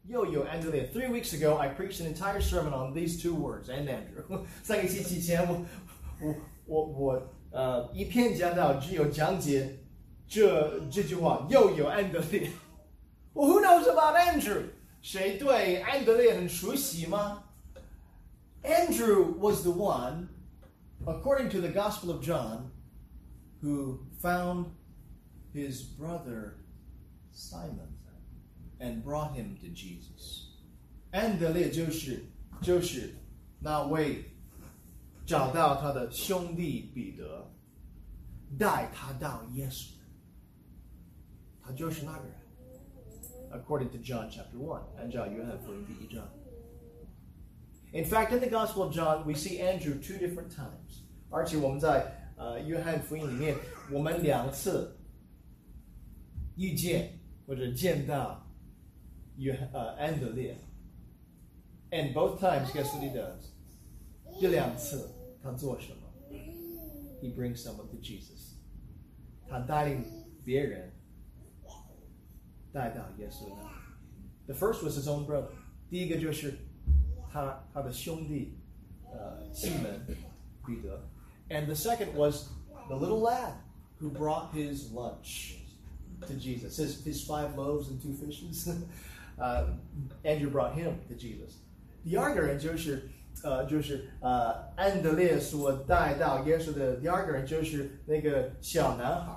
[0.06, 0.90] 又有安德烈。
[0.92, 4.42] Three weeks ago, I preached an entire sermon on these two words, and Andrew.
[4.62, 5.64] 三个星期前，我
[6.20, 6.34] 我
[6.66, 9.78] 我我呃一篇讲到只有讲解
[10.26, 12.50] 这这句话，又有安德烈。
[13.34, 14.62] Well, who knows about Andrew?
[15.00, 17.44] 谁对安德烈很熟悉吗？
[18.62, 20.28] Andrew was the one,
[21.04, 22.70] according to the Gospel of John,
[23.60, 24.66] who found
[25.56, 26.54] his brother
[27.32, 27.96] Simon
[28.78, 30.48] and brought him to Jesus.
[31.10, 32.24] 安德烈就是
[32.60, 33.14] 就是
[33.60, 34.24] 那位
[35.26, 37.50] 找到他的兄弟彼得，
[38.58, 40.04] 带他到耶稣的，
[41.62, 42.34] 他就是那个人。
[43.52, 46.26] According to John chapter one，按照约翰福音第一章。
[47.92, 51.02] In fact, in the Gospel of John, we see Andrew two different times.
[51.28, 53.56] 而且我们在呃约翰福音里面，
[53.90, 54.95] 我们两次
[56.56, 58.46] 遇见或者见到
[59.36, 60.56] 约呃安德烈。
[61.90, 63.50] And both times, guess what he does?
[64.40, 65.10] 这两次
[65.42, 66.02] 他做什么？
[67.20, 68.54] He brings someone to Jesus.
[69.48, 70.04] 他带领
[70.44, 70.90] 别人
[72.72, 73.68] 带到耶稣那里。
[74.46, 75.50] The first was his own brother.
[75.90, 76.58] 第一个就是
[77.30, 78.58] 他他的兄弟
[79.04, 80.04] 呃西门
[80.66, 81.06] 彼得。
[81.50, 82.48] And the second was
[82.88, 83.54] the little lad
[84.00, 85.58] who brought his lunch
[86.26, 86.76] to Jesus.
[86.76, 88.68] His, his five loaves and two fishes.
[89.38, 89.64] uh,
[90.24, 91.58] Andrew brought him to Jesus.
[92.04, 93.08] 第二个人就是
[93.42, 99.32] 呃，就是呃，安德烈所带到耶稣的第二个人就是那个小男孩，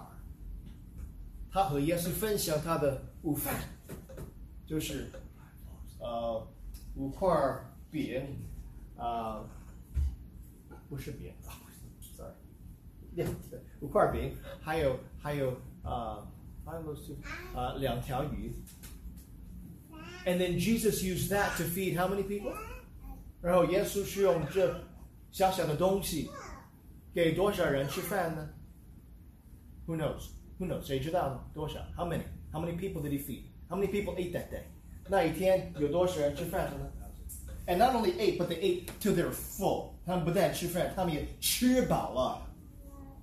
[1.52, 3.54] 他和耶稣分享他的午饭，
[4.66, 5.10] 就是
[6.00, 6.46] 呃
[6.96, 7.30] 五块
[7.90, 8.38] 饼，
[8.98, 9.46] 啊、
[10.90, 11.32] 不是饼，
[12.18, 12.34] sorry，
[13.14, 13.30] 两
[13.80, 15.52] 五块饼，还有还有
[15.84, 16.39] 啊，还
[16.86, 17.16] 有是
[17.56, 18.54] 啊两条鱼。
[20.26, 22.54] And then Jesus used that to feed how many people?
[23.42, 24.82] 然后耶稣是用这
[25.32, 26.30] 小小的东西
[27.14, 28.50] 给多少人吃饭呢？
[29.86, 30.30] Who knows?
[30.58, 30.84] Who knows?
[30.84, 31.40] 谁知道呢？
[31.54, 31.80] 多少？
[31.96, 32.24] How many?
[32.52, 33.44] How many people did he feed?
[33.70, 34.64] How many people ate that day?
[35.08, 36.92] 那一天有多少人吃饭呢？
[37.68, 39.94] And not only ate, but they ate till they were full.
[40.06, 42.48] 他们不但吃饭，他们也吃饱了。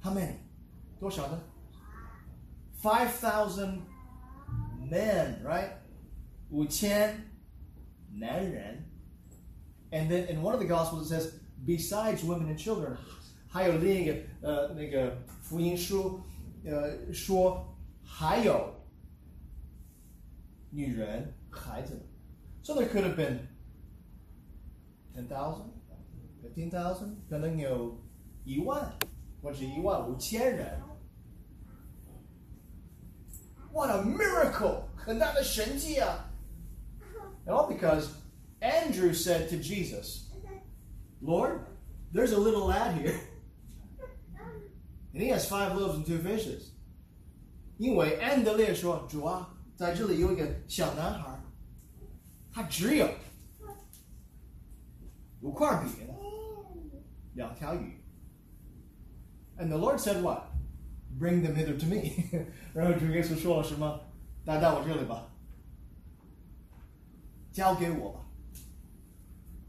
[0.02, 0.34] How many?
[1.00, 1.40] 多少呢
[2.82, 3.82] ？Five thousand
[4.90, 5.70] men, right?
[6.50, 7.30] 五千
[8.12, 8.84] 男人。
[9.90, 11.34] And then in one of the Gospels it says,
[11.64, 12.96] besides women and children,
[13.48, 16.20] 还有另一个呃那个福音书
[16.64, 18.74] 呃说还有
[20.70, 22.02] 女人孩子们。
[22.62, 23.40] So there could have been
[25.14, 25.70] ten thousand,
[26.42, 28.00] fifteen thousand，可能有
[28.44, 28.92] 一万
[29.42, 30.80] 或者一万五千人。
[33.76, 34.84] What a miracle!
[34.96, 36.30] 很大的神迹啊！
[37.46, 38.08] And all because
[38.60, 40.30] Andrew said to Jesus,
[41.20, 41.60] Lord,
[42.12, 43.18] there's a little lad here.
[45.12, 46.70] And he has five loaves and two fishes.
[47.78, 51.40] 因为安德烈说：“主啊，在这里有一个小男孩，
[52.52, 53.08] 他只有
[55.40, 56.06] 五块饼，
[57.34, 57.98] 两条鱼。”
[59.58, 60.44] And the Lord said, "What?
[61.18, 64.00] Bring them hither to me." 然后主耶稣说了什么？
[64.44, 65.28] 带到我这里吧，
[67.52, 68.20] 交给我吧。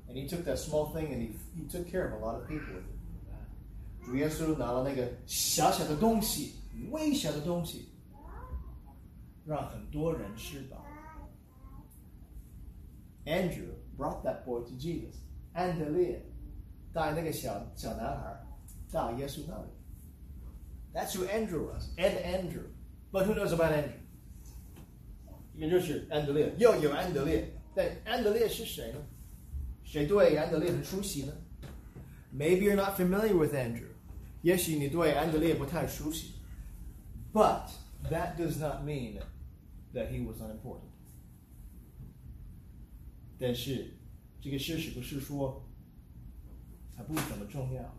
[0.08, 2.48] And he took that small thing and he he took care of a lot of
[2.48, 4.06] people with it.
[4.06, 6.56] 主耶稣拿了那个小小的东西，
[6.92, 7.90] 微小的东西，
[9.46, 10.86] 让很多人吃饱。
[13.26, 15.16] Andrew brought that boy to Jesus.
[15.54, 16.26] 安德烈
[16.92, 18.44] 带那个小小男孩
[18.92, 19.70] 到耶稣那里。
[20.94, 22.68] That's who Andrew was, and Andrew.
[23.12, 24.00] But who knows about Andrew?
[25.56, 27.54] 也就是安德烈，又有安德烈。
[27.76, 29.00] 但安德烈是谁呢？
[29.84, 31.34] 谁对安德烈很熟悉呢？
[32.34, 33.90] Maybe you're not familiar with Andrew.
[34.42, 36.34] 也许你对安德烈不太熟悉。
[37.32, 37.70] But
[38.10, 39.22] that does not mean
[39.94, 40.92] that he was unimportant.
[43.40, 43.94] 但是
[44.42, 45.68] 这个事实不是说
[46.96, 47.96] 他不怎么重要。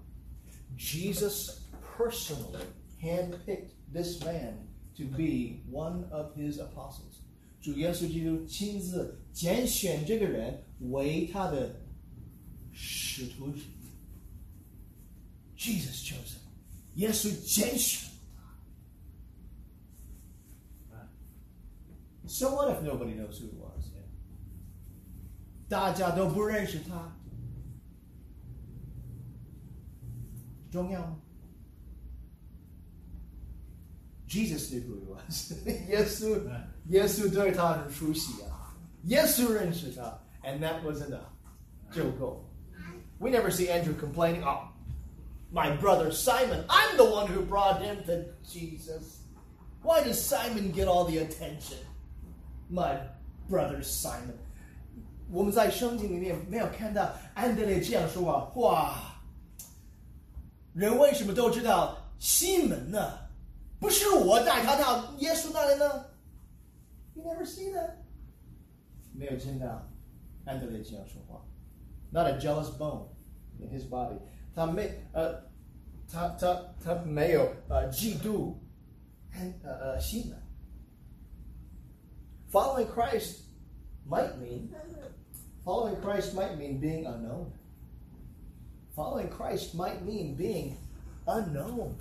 [0.78, 1.58] Jesus
[1.98, 2.64] personally
[3.02, 7.20] handpicked this man to be one of his apostles.
[7.60, 11.80] 主耶稣基督亲自拣选这个人为他的
[12.72, 13.52] 使徒。
[15.56, 16.40] Jesus chose him.
[16.96, 18.10] 耶稣拣选
[20.90, 21.08] 他。
[22.26, 23.84] So what if nobody knows who he was?
[25.66, 27.16] 大家都不认识他，
[30.70, 31.18] 重要吗
[34.28, 35.52] ？Jesus knew who he was.
[35.88, 36.40] 耶稣，
[36.88, 38.74] 耶稣对他很熟悉啊，
[39.04, 41.30] 耶稣认识他，and that was enough，
[41.92, 42.44] 就够。
[43.18, 44.42] We never see Andrew complaining.
[44.42, 44.68] Oh,
[45.52, 49.20] my brother Simon, I'm the one who brought him to Jesus.
[49.82, 51.78] Why does Simon get all the attention?
[52.70, 52.98] My
[53.48, 54.38] brother Simon.
[55.30, 58.52] 我们在圣经里面没有看到安德烈这样说话。
[58.56, 58.94] 哇，
[60.74, 63.18] 人为什么都知道西门呢？
[63.78, 66.06] 不是我带他到耶稣那里呢？
[67.14, 67.96] You never see that？
[69.12, 69.86] 没有见到
[70.44, 71.44] 安德烈这样说话。
[72.10, 73.08] Not a jealous bone
[73.58, 74.18] in his body。
[74.54, 75.42] 他没呃，
[76.10, 78.54] 他他他没有呃嫉妒，
[79.62, 80.38] 呃呃西门。
[82.50, 83.40] Following Christ
[84.08, 84.68] might mean
[85.64, 87.46] Following Christ might mean being unknown.
[88.94, 90.76] Following Christ might mean being
[91.26, 91.96] unknown.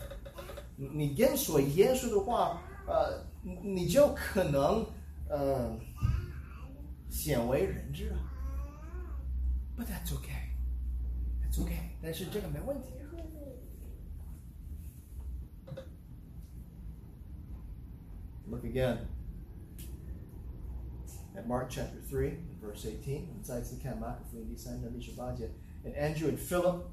[0.77, 4.85] 你跟随耶稣的话，呃，你就可能
[5.29, 5.79] 呃
[7.09, 8.19] 鲜为人知啊。
[9.77, 10.51] But that's okay.
[11.41, 11.97] That's okay.
[12.01, 13.01] 但是这个没问题啊。
[18.45, 19.07] Look again
[21.35, 23.27] at Mark chapter 3, verse 18.
[25.85, 26.85] And Andrew and Philip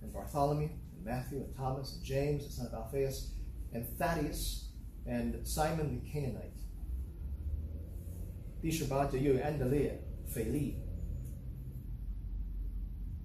[0.00, 0.68] and Bartholomew
[1.02, 3.32] and Matthew and Thomas and James, the son of Alphaeus,
[3.72, 4.68] and Thaddeus
[5.06, 6.52] and Simon the Canaanite.
[8.60, 10.76] 第十八节又有安德烈、腓利、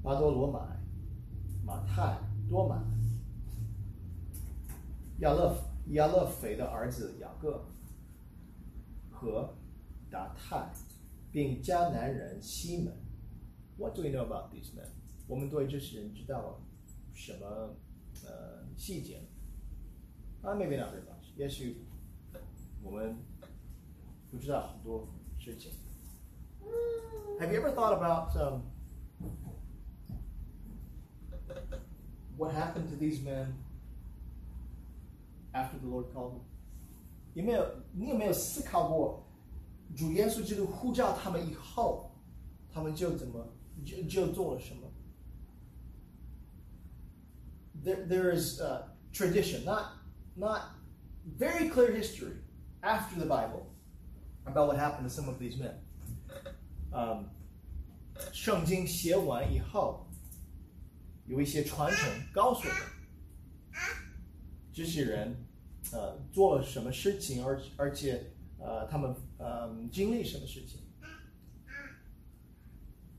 [0.04, 0.60] 巴多罗买、
[1.66, 2.84] 马太、多马、
[5.20, 7.66] 亚勒亚勒腓的儿子雅各
[9.10, 9.56] 和
[10.12, 10.72] 达泰，
[11.32, 12.94] 并迦南人西门。
[13.76, 14.88] What do we know about these men？
[15.28, 16.60] 我们对这些人知道
[17.18, 17.76] 什么
[18.26, 19.22] 呃细节
[20.42, 20.54] 啊？
[20.54, 21.36] Maybe not very much。
[21.36, 21.86] 也许
[22.82, 23.18] 我们
[24.30, 25.08] 不知道很多
[25.40, 25.72] 事情。
[27.40, 28.62] Have you ever thought about um,
[32.38, 33.54] what happened to these men
[35.54, 36.42] after the Lord called them?
[37.34, 39.26] 有没有你有没有思考过
[39.96, 42.12] 主耶稣基督呼召他们以后，
[42.72, 43.48] 他们就怎么
[43.84, 44.87] 就就做了什么
[47.84, 49.94] ？There there is a tradition, not
[50.36, 50.76] not
[51.26, 52.38] very clear history
[52.82, 53.68] after the Bible
[54.46, 55.76] about what happened to some of these men.
[56.92, 57.30] 嗯，
[58.32, 60.08] 圣经写完以后，
[61.26, 62.84] 有一些传承告诉我们，
[64.72, 65.36] 这些人
[65.92, 70.80] 呃做了什么事情，而而且呃他们嗯经历什么事情。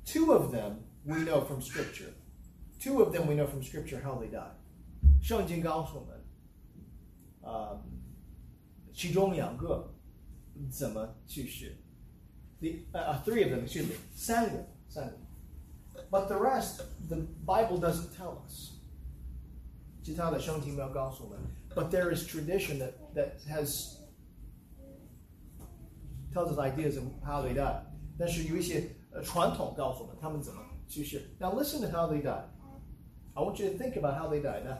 [0.05, 2.13] Two of them we know from Scripture.
[2.81, 4.53] Two of them we know from Scripture how they died.
[5.23, 6.21] 圣经告诉我们，
[7.41, 7.83] 呃，
[8.93, 9.95] 其中两个
[10.71, 11.77] 怎么去世？
[12.61, 15.17] The 呃、uh, three of them, excuse me，三个三个。
[16.11, 18.73] But the rest, the Bible doesn't tell us.
[20.03, 21.39] 其他的圣经没有告诉我们。
[21.75, 23.97] But there is tradition that that has
[26.33, 27.83] tells us ideas of how they died.
[28.19, 31.31] 但是有一些呃传统告诉我们他们怎么去世。
[31.39, 32.45] Now listen to how they died.
[33.35, 34.65] I want you to think about how they died.
[34.65, 34.79] Now,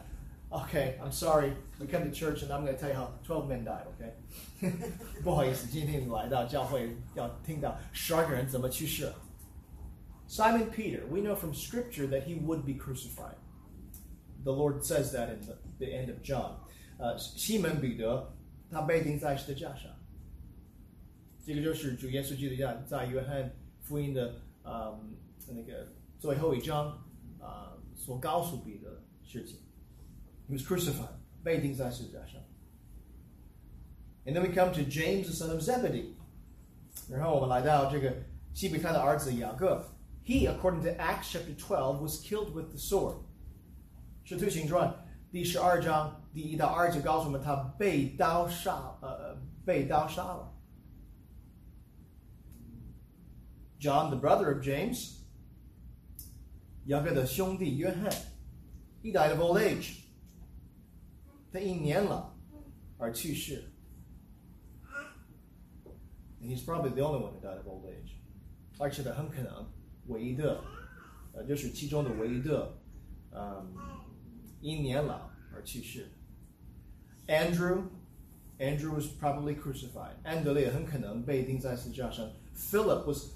[0.63, 1.53] okay, I'm sorry.
[1.79, 3.85] We come to church and I'm going to tell you how 12 men died.
[3.95, 4.13] Okay.
[5.23, 9.11] 不好意思，今天来到教会要听到十二个人怎么去世。
[10.27, 13.35] Simon Peter, we know from Scripture that he would be crucified.
[14.43, 16.55] The Lord says that in the, the end of John.
[16.97, 18.33] 呃，西门彼得
[18.71, 19.91] 他被钉在十字架上。
[21.45, 23.51] 这个就是主耶稣基督在在约翰
[23.81, 24.97] 福音的呃
[25.49, 26.87] 那个最后一章
[27.39, 29.58] 啊、呃、 所告诉彼得的事情。
[30.48, 32.40] He was crucified，被钉在十字架上。
[34.24, 36.14] And then we come to James, the son of Zebedee。
[37.10, 38.16] 然后我们来到这个
[38.54, 39.84] 西庇太的儿子雅各。
[40.24, 43.16] He, according to Acts chapter twelve, was killed with the sword。
[44.24, 44.94] 使徒行传
[45.30, 50.52] 第十二章第一到二节告诉我们，他被刀杀，呃，被刀杀了。
[53.78, 55.19] John, the brother of James。
[56.89, 58.11] 雅各的兄弟约翰，
[59.01, 59.99] he died of old age，
[61.51, 62.33] 他因年老
[62.97, 63.63] 而去世。
[66.41, 68.11] And he's probably the only one who died of old age，
[68.77, 69.65] 而且他很可能
[70.07, 70.63] 唯一的，
[71.33, 72.77] 呃，就是其中的唯一的，
[73.31, 73.73] 嗯，
[74.61, 76.07] 因年老而去世。
[77.27, 77.85] Andrew,
[78.59, 80.13] Andrew was probably crucified.
[80.23, 82.29] 安德烈很可能被钉在十字架上。
[82.55, 83.31] Philip was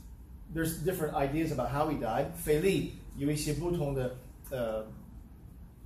[0.53, 2.31] there's different ideas about how he died.
[2.35, 4.15] 腓力 有一些不同的
[4.49, 4.85] 呃，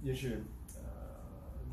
[0.06, 0.44] 就是
[0.76, 0.82] 呃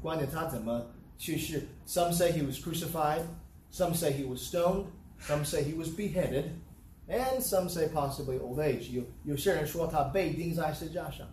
[0.00, 0.86] 关于他怎么
[1.18, 1.66] 去世。
[1.86, 3.22] Some say he was crucified,
[3.70, 4.86] some say he was stoned,
[5.20, 6.52] some say he was beheaded,
[7.08, 8.90] and some say possibly old age.
[8.90, 11.26] 有有些人说他被钉在十字架上，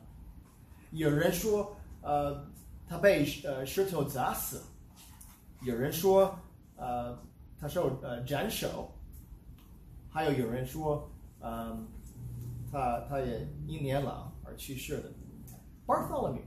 [0.92, 2.46] 有人说呃
[2.88, 4.62] 他被呃石头砸死，
[5.64, 6.38] 有人说
[6.76, 7.18] 呃
[7.60, 8.92] 他受呃斩首，
[10.10, 11.10] 还有有人说。
[11.40, 11.86] um,
[12.72, 15.12] 他他也因年老而去世的。
[15.86, 16.42] Bartholomew,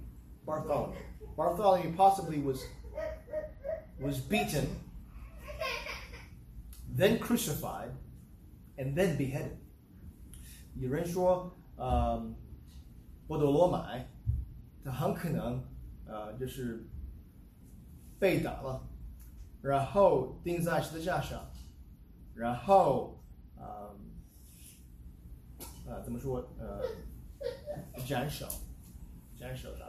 [0.45, 0.95] Bartholomew,
[1.35, 2.62] Bartholomew possibly was
[3.99, 4.66] was beaten,
[6.95, 7.91] then crucified,
[8.76, 9.57] and then beheaded.
[10.74, 12.35] 有人说，嗯，
[13.26, 14.07] 波多罗买，
[14.85, 15.62] 他很可能，
[16.07, 16.87] 呃，就是
[18.18, 18.87] 被打了，
[19.62, 21.51] 然后钉在十字架上，
[22.35, 23.18] 然后，
[23.57, 24.03] 嗯。
[25.87, 26.39] 呃，怎么说？
[26.59, 26.83] 呃，
[28.07, 28.47] 斩首，
[29.39, 29.89] 斩首的。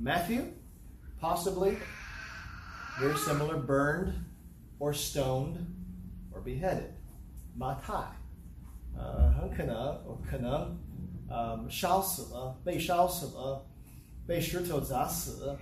[0.00, 0.44] Matthew,
[1.20, 1.76] possibly
[2.98, 4.12] very similar, burned
[4.78, 5.58] or stoned
[6.32, 6.92] or beheaded.
[7.54, 7.92] 马太，
[8.96, 10.78] 呃，很可能，可能，
[11.28, 13.66] 呃，烧死了，被烧死了，
[14.26, 15.56] 被石头砸死，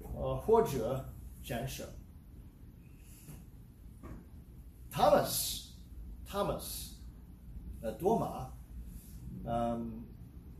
[0.00, 1.12] 呃，或者
[1.42, 1.84] 斩首。
[4.92, 5.72] Thomas,
[6.26, 6.89] Thomas
[7.82, 8.50] uh, Doma,
[9.46, 10.06] um,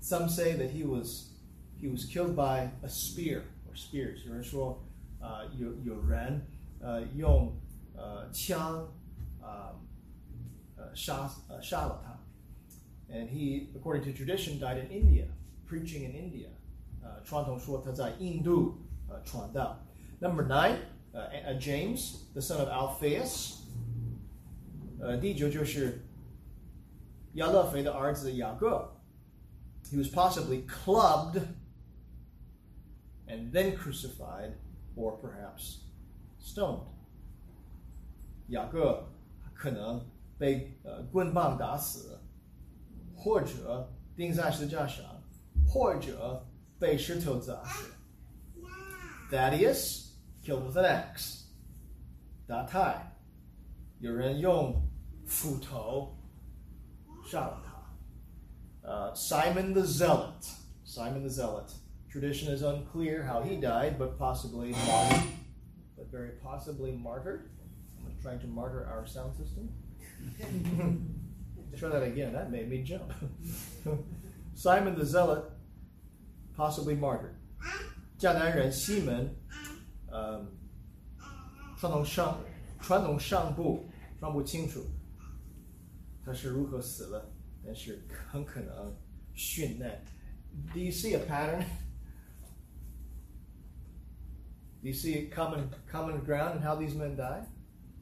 [0.00, 1.32] some say that he was
[1.80, 4.24] he was killed by a spear or spears.
[4.26, 4.82] 有人说，
[5.20, 6.40] 啊、uh,，有有人
[6.80, 7.52] 呃用
[7.94, 8.88] 呃枪
[9.40, 9.74] 啊
[10.76, 12.16] 呃杀呃杀了他。
[13.08, 15.26] And he, according to tradition, died in India,
[15.68, 16.48] preaching in India.
[17.02, 19.78] 呃，传统说他在印度呃传道。
[20.18, 20.78] Number nine,
[21.12, 23.60] uh, James, the son of Alphaeus.
[24.98, 26.02] 呃，第九就是
[27.34, 28.96] 亚勒腓的儿子雅各，
[29.84, 31.40] he was possibly clubbed
[33.26, 34.52] and then crucified
[34.96, 35.80] or perhaps
[36.40, 36.84] stoned.
[38.48, 39.08] 雅各
[39.54, 40.06] 可能
[40.38, 42.20] 被呃棍棒打死，
[43.14, 45.04] 或者钉在石架上，
[45.66, 46.46] 或者
[46.78, 47.92] 被石头砸死。
[49.30, 50.12] Thaddeus
[50.42, 51.42] killed with an axe.
[52.46, 53.12] 达泰，
[53.98, 54.80] 有人用
[55.26, 56.16] 斧头。
[58.84, 60.46] uh, Simon the Zealot.
[60.84, 61.72] Simon the Zealot.
[62.08, 65.22] Tradition is unclear how he died, but possibly martyred.
[65.96, 67.50] But very possibly martyred.
[68.06, 69.68] I'm trying to martyr our sound system.
[71.76, 72.32] Try that again.
[72.32, 73.12] That made me jump.
[74.54, 75.50] Simon the Zealot,
[76.56, 77.34] possibly martyred.
[78.18, 79.34] 迦南人西门，
[80.10, 80.42] 呃，
[81.76, 82.38] 传统上
[82.80, 83.84] 传统上部
[84.18, 84.80] 说不清楚。
[86.24, 87.32] 他是如何死了，
[87.64, 88.96] 但是很可能
[89.34, 90.02] 殉难。
[90.72, 91.64] Do you see a pattern?
[94.82, 97.46] Do you see common common ground in how these men die?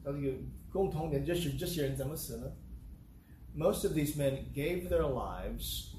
[0.03, 0.33] 到底有
[0.69, 2.51] 共同点，就是这些人怎么死呢？
[3.55, 5.95] Most of these men gave their lives.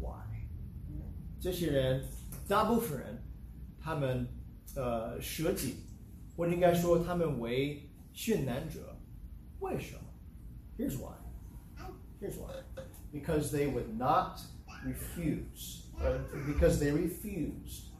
[0.00, 0.48] Why?
[1.38, 2.04] 这些人，
[2.48, 3.22] 大部分人，
[3.80, 4.26] 他们
[4.74, 5.76] 呃舍己，
[6.36, 8.96] 或者应该说他们为殉难者。
[9.60, 10.00] 为什么
[10.80, 11.14] ？Here's why.
[12.20, 12.50] Here's why.
[13.12, 14.40] Because they would not
[14.84, 17.90] refuse, uh, because they refused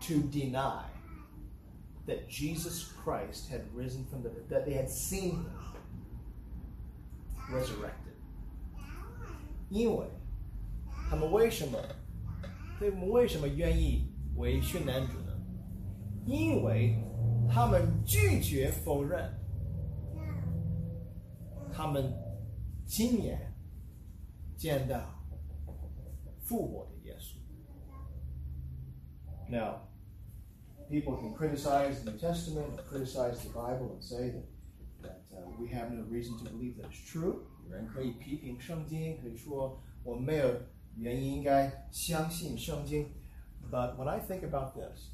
[0.00, 0.84] to deny
[2.06, 5.50] that Jesus Christ had risen from the dead, that they had seen him
[7.50, 8.14] resurrected.
[9.68, 10.06] 因为
[11.10, 11.78] 他们为什么？
[12.78, 15.32] 他们为什么愿意为殉难者呢？
[16.24, 17.02] 因为
[17.48, 19.32] 他们拒绝否认
[21.72, 22.12] 他们
[22.86, 23.52] 亲眼
[24.56, 25.22] 见到
[26.40, 27.36] 复活的耶稣。
[29.48, 29.88] Now,
[30.88, 34.44] people can criticize the New Testament or criticize the Bible and say that,
[35.02, 37.42] that uh, we have no reason to believe that it's true.
[37.64, 40.54] 有人可以批评圣经，可以说我没有
[40.96, 43.12] 原因应该相信圣经。
[43.70, 45.10] But when I think about this,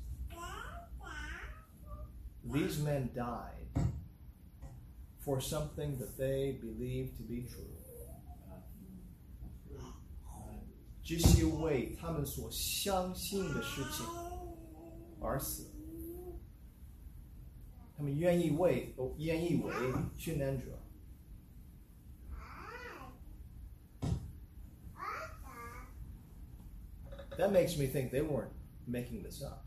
[2.44, 3.68] these men died
[5.26, 7.66] for something that they believed to be true.
[11.04, 14.06] 这些为他们所相信的事情
[15.20, 15.68] 而死，
[17.96, 19.72] 他们愿意为愿意为
[20.16, 20.78] 殉难者。
[27.36, 28.52] That makes me think they weren't
[28.86, 29.64] making this up.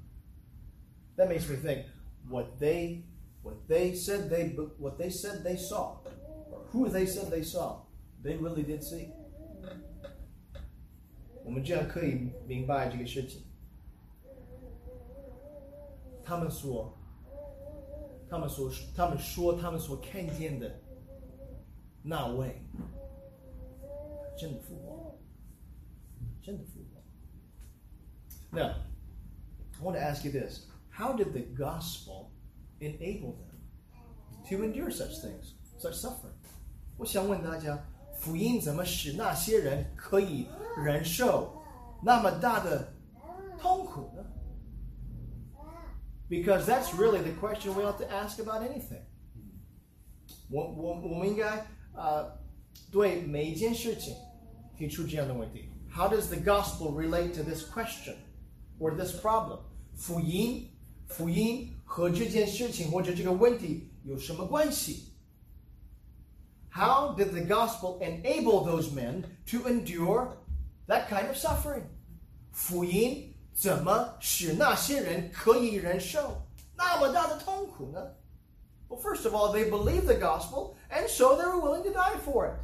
[1.17, 1.85] That makes me think
[2.29, 3.03] what they
[3.41, 5.97] what they said they what they said they saw,
[6.51, 7.85] or who they said they saw,
[8.23, 9.11] they really did see.
[11.43, 13.43] 我们这样可以明白这个事情。
[16.23, 16.97] 他们说，
[18.27, 20.81] 他们所他们说他们所看见的
[22.01, 22.55] 那位，
[24.35, 25.19] 真的复活，
[26.41, 26.99] 真的复活。
[28.51, 28.73] Now,
[29.77, 32.31] I want to ask you this: How did the gospel
[32.79, 33.55] enable them
[34.49, 36.33] to endure such things, such suffering?
[36.97, 37.77] 我想问大家，
[38.17, 41.61] 福音怎么使那些人可以忍受
[42.03, 42.93] 那么大的
[43.59, 44.23] 痛苦呢？
[46.27, 49.03] Because that's really the question we ought to ask about anything.
[50.49, 52.39] 我我我们应该呃
[52.91, 54.15] 对每一件事情
[54.77, 58.15] 提出这样的问题：How does the gospel relate to this question
[58.79, 59.59] or this problem？
[59.95, 60.71] 福音
[61.07, 65.11] 福音 和这件事情或者这个问题有什么关系？
[66.71, 70.29] how did the gospel enable those men to endure
[70.87, 71.83] that kind of suffering?
[72.51, 76.41] 福音怎么使那些人可以忍受
[76.75, 77.99] 那么大的痛苦呢?
[78.87, 82.17] Well, first of all, they believed the gospel, and so they were willing to die
[82.23, 82.59] for it.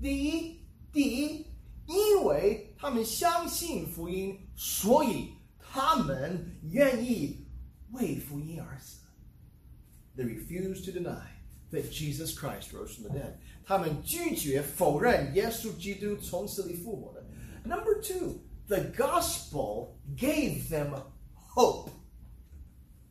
[0.00, 0.60] 第一，
[0.92, 1.46] 第一，
[1.86, 7.41] 因为他们相信福音，所以他们愿意
[7.92, 9.00] 为福音而死。
[10.16, 11.26] They refused to deny
[11.70, 13.34] that Jesus Christ rose from the dead.
[13.64, 17.24] 他们拒绝否认耶稣基督从死里复活的。
[17.64, 21.02] Number two, the gospel gave them
[21.54, 21.90] hope.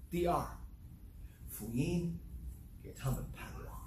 [0.09, 0.45] 第二，
[1.49, 2.19] 福音
[2.81, 3.85] 给他们盼望。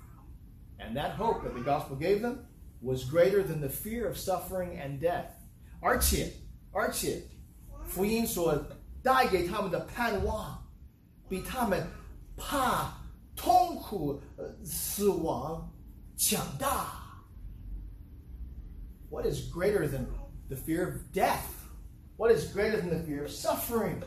[0.79, 2.47] And that hope that the gospel gave them
[2.81, 5.33] was greater than the fear of suffering and death.
[5.81, 6.33] 而且，
[6.73, 7.25] 而且，
[7.87, 8.57] 福音所
[9.03, 10.64] 带给他们的盼望，
[11.29, 11.87] 比他们
[12.37, 12.93] 怕
[13.37, 14.21] 痛苦、
[14.65, 15.71] 死亡
[16.17, 17.25] 强大。
[19.09, 20.07] What is greater than
[20.49, 21.45] the fear of death?
[22.17, 24.03] What is greater than the fear of suffering?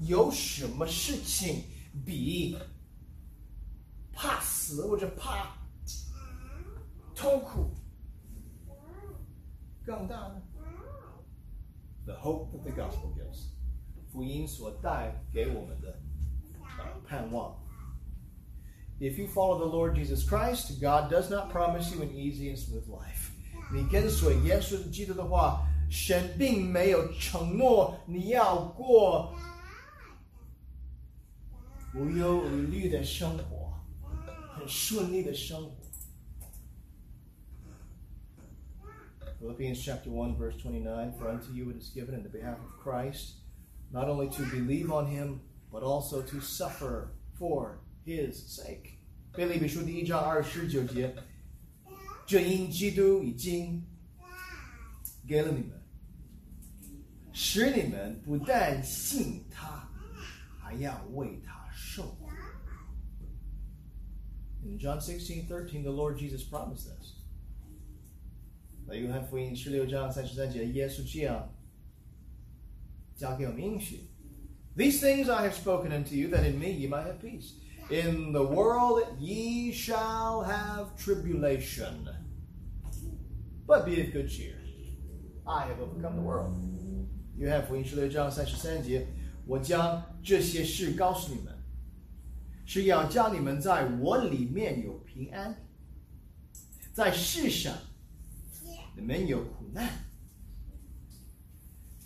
[0.00, 1.64] 有什么事情
[2.04, 2.56] 比
[4.12, 5.56] 怕死或者怕
[7.14, 7.74] 痛苦
[9.84, 10.42] 更大呢？
[12.04, 13.48] The hope that the gospel gives，
[14.12, 16.00] 福音所带给我们的
[17.06, 17.56] 盼望。
[19.00, 22.86] If you follow the Lord Jesus Christ, God does not promise you an easy and smooth
[22.88, 23.30] life.
[23.72, 29.34] 你跟随耶稣基督的话，神并没有承诺你要过
[31.94, 33.72] 无忧无虑的生活，
[34.54, 35.76] 很顺利的生活。
[39.40, 43.36] Philippians chapter 1, verse 29 For unto you it is given in the behalf of Christ,
[43.92, 45.40] not only to believe on him,
[45.70, 47.08] but also to suffer
[47.38, 48.98] for his sake.
[49.32, 51.14] 腓立比书第一章二十九节，
[52.26, 53.82] 这因基督已经
[55.26, 55.80] 给了你们，
[57.32, 59.88] 使你们不但信他，
[60.58, 62.28] 还 还要为他受苦。
[64.62, 67.14] In John 16, 13, the Lord Jesus promised this.
[68.86, 71.51] 在约翰福音十六章三十三节，耶稣这样交给我们应许
[74.76, 77.54] ：These things I have spoken unto you, that in me ye might have peace.
[77.90, 82.08] In the world ye shall have tribulation.
[83.66, 84.54] But be of good cheer.
[85.46, 86.54] I have overcome the world.
[87.36, 89.06] 约翰福音十六章三十三节，
[89.46, 91.54] 我将这些事告诉你们，
[92.66, 95.56] 是要叫你们在我里面有平安，
[96.92, 97.74] 在世上
[98.94, 99.88] 你们有苦难，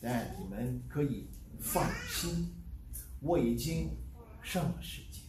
[0.01, 1.29] 但你们可以
[1.61, 2.55] 放心，
[3.21, 3.97] 我已经
[4.43, 5.21] 胜了世界。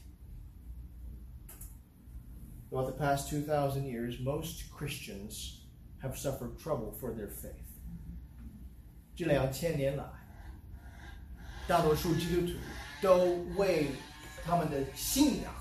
[2.69, 5.59] Throughout the past 2,000 years, most Christians
[6.01, 7.53] have suffered trouble for their faith.
[9.15, 10.03] 这两千年来，
[11.67, 12.53] 大多数基督徒
[12.99, 13.91] 都为
[14.43, 15.53] 他们的信仰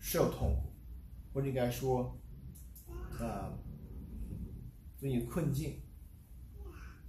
[0.00, 0.67] 受痛苦，
[1.38, 2.18] 或者应该说，
[3.18, 3.52] 啊，
[5.00, 5.80] 面临困境。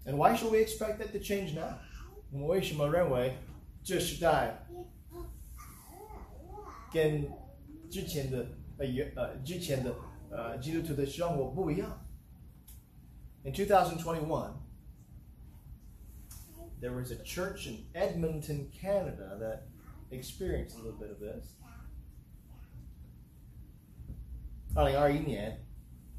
[0.05, 1.79] And why should we expect that to change now？
[2.31, 3.37] 我们为什么认为
[3.83, 4.67] 这时代
[6.91, 7.29] 跟
[7.89, 8.47] 之前的
[8.77, 9.95] 呃原呃之前的
[10.29, 12.01] 呃基督徒的生活不一样？
[13.43, 14.53] In 2021,
[16.81, 19.67] there was a church in Edmonton, Canada, that
[20.09, 21.55] experienced a little bit of this.
[24.73, 25.65] 二零二一年，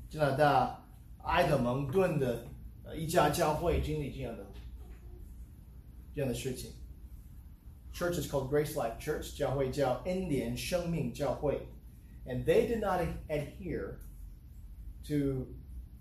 [0.09, 0.85] 加拿大
[1.25, 2.47] 埃德蒙顿的
[2.85, 4.47] 呃一家教会经历这样的
[6.15, 6.73] 这样的事情。
[7.93, 11.67] Church is called Grace Life Church，教会叫恩典生命教会，
[12.27, 13.97] and they did not adhere
[15.09, 15.47] to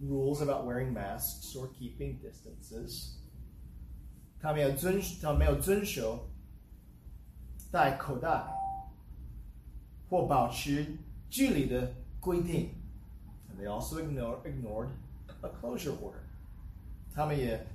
[0.01, 3.13] rules about wearing masks or keeping distances。
[4.41, 6.29] 他没有遵，他没有遵守
[7.71, 8.45] 戴口袋
[10.09, 10.97] 或保持
[11.29, 12.69] 距离的 规定。
[13.49, 14.89] And they also ignored ignored
[15.41, 16.23] a closure order。
[17.13, 17.65] 他们也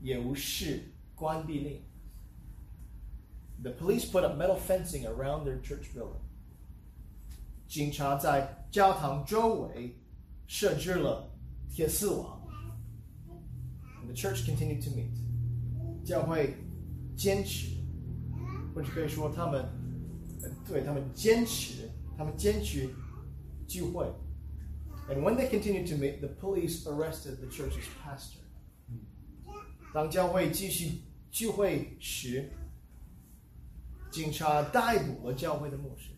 [0.00, 1.82] 也无视关闭令。
[3.62, 6.20] The police put up metal fencing around their church building.
[7.66, 9.96] 警察在教堂周围
[10.46, 11.30] 设置了
[11.70, 12.40] 铁丝网。
[14.02, 16.04] And the church continued to meet.
[16.04, 16.54] 教会
[17.16, 17.68] 坚持，
[18.74, 19.64] 或者可以说他们，
[20.42, 22.90] 呃对他们坚持，他们坚持
[23.68, 24.06] 聚会。
[25.08, 28.40] And when they continued to meet, the police arrested the church's pastor.
[29.92, 32.50] 当教会继续聚会时，
[34.10, 36.10] 警察逮捕了教会的牧师。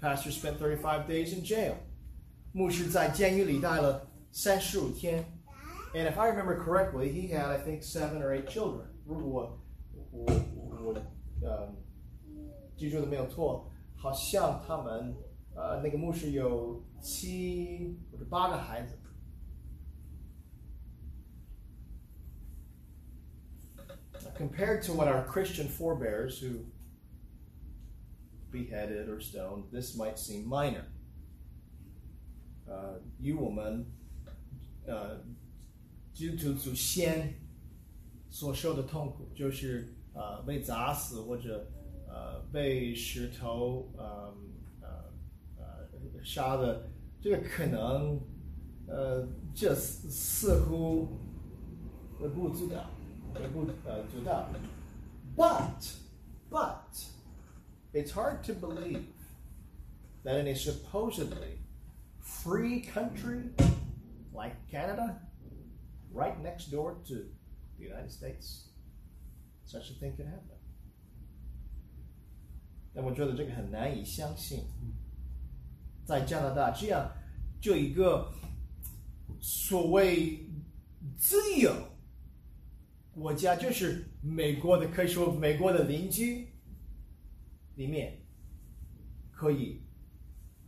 [0.00, 1.74] Pastor spent 35 days in jail.
[2.52, 5.24] 牧师在监狱里待了三十五天。
[5.94, 8.86] And if I remember correctly, he had, I think, seven or eight children.
[9.06, 9.58] 如果
[10.10, 10.26] 我我
[10.82, 10.94] 我
[11.42, 11.72] 呃
[12.76, 15.14] 记住的没有错，好像他们
[15.56, 18.98] 呃那个牧师有七或者八个孩子。
[24.34, 26.64] Compared to what our Christian forebears who
[28.50, 30.84] beheaded or stoned, this might seem minor.
[32.66, 33.84] 呃，与我们
[34.86, 35.22] 呃
[36.12, 37.34] 基督徒祖先
[38.30, 41.70] 所受的痛苦，就是呃被砸死或者
[42.08, 44.34] 呃被石头呃呃呃
[46.22, 46.88] 杀的，
[47.20, 48.20] 这个可能
[48.86, 51.18] 呃这似似乎
[52.20, 52.90] 微不足道，
[53.34, 54.48] 微不呃足道。
[55.36, 55.94] But
[56.50, 57.06] but
[57.92, 59.04] it's hard to believe
[60.24, 61.58] that in a supposedly
[62.20, 63.50] free country
[64.32, 65.20] like Canada,
[66.12, 67.14] right next door to
[67.78, 68.68] the United States,
[69.64, 70.58] such a thing could happen.
[72.94, 74.64] 但我觉得这个很难以相信，
[76.07, 77.11] 在加拿大这样
[77.59, 78.31] 就一个
[79.41, 80.49] 所谓
[81.17, 81.69] 自由
[83.11, 86.47] 国家，就是美国的，可以说美国的邻居
[87.75, 88.25] 里面，
[89.31, 89.83] 可以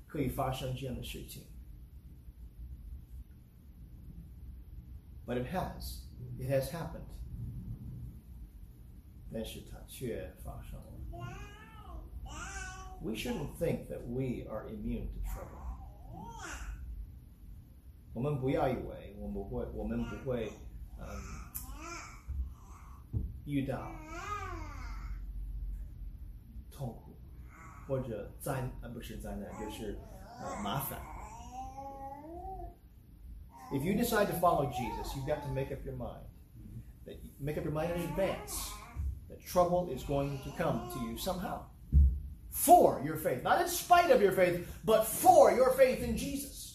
[0.07, 1.43] 可以发生这样的事情。
[5.25, 6.01] But it has,
[6.37, 7.07] it has happened.
[9.31, 10.85] 但是它却发生了。
[13.02, 15.58] We shouldn't think that we are immune to trouble.
[18.14, 20.52] 我们不要以为我们不会，我们不会，
[20.98, 21.04] 嗯，
[23.44, 23.90] 遇到
[26.70, 27.16] 痛苦
[27.86, 29.98] 或者灾，呃，不是灾难，就是
[30.40, 30.98] 呃麻烦。
[33.72, 36.24] If you decide to follow Jesus, you've got to make up your mind.
[37.06, 38.70] That make up your mind in advance
[39.28, 41.66] that trouble is going to come to you somehow.
[42.58, 43.42] For your faith.
[43.42, 46.74] Not in spite of your faith, but for your faith in Jesus.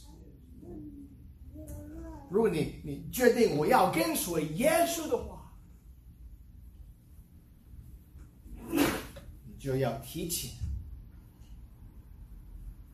[2.30, 5.52] 如果你你决定我要跟随耶稣的话，
[8.70, 10.52] 你就要提前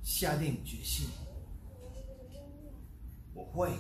[0.01, 1.09] 下定决心，
[3.33, 3.71] 我会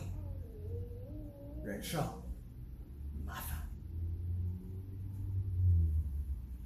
[1.63, 1.99] 忍受
[3.23, 3.57] 麻烦。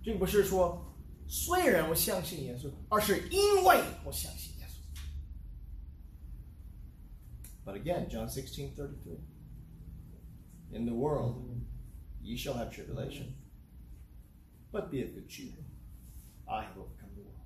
[0.02, 0.84] 并不是说
[1.28, 4.80] 虽然我相信耶稣，而是因为我相信耶稣。
[7.66, 9.20] But again, John 16, 33.
[10.72, 11.62] In the world,
[12.22, 13.36] ye shall have tribulation.
[14.72, 15.54] But be of good cheer.
[16.48, 17.46] I have overcome the world.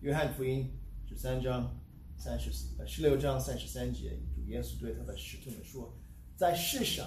[0.00, 0.70] 约翰福音
[1.06, 1.78] 十三章
[2.16, 7.06] 三十呃十六章三十三节，主耶稣对他的使徒们说：“在世上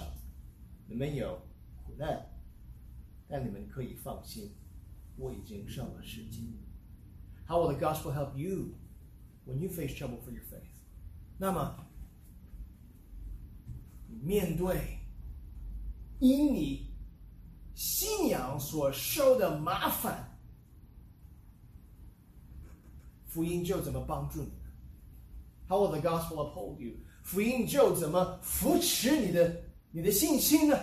[0.86, 1.40] 你们有
[1.84, 2.26] 苦难，
[3.28, 4.52] 但你们可以放心，
[5.18, 6.40] 我已经胜了世界。”
[7.46, 8.74] How will the gospel help you
[9.46, 10.70] when you face trouble for your faith?
[11.38, 11.86] 那么，
[14.22, 14.98] 面对
[16.20, 16.94] 因你
[17.74, 20.38] 信仰所受的麻烦，
[23.26, 24.70] 福音就怎么帮助你呢？
[25.68, 26.94] How will the gospel uphold you？
[27.22, 30.78] 福音就怎么扶持你的你的信心呢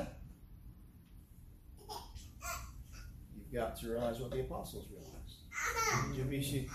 [3.55, 6.11] ？You've got to realize what the apostles realized。
[6.11, 6.67] 你就必须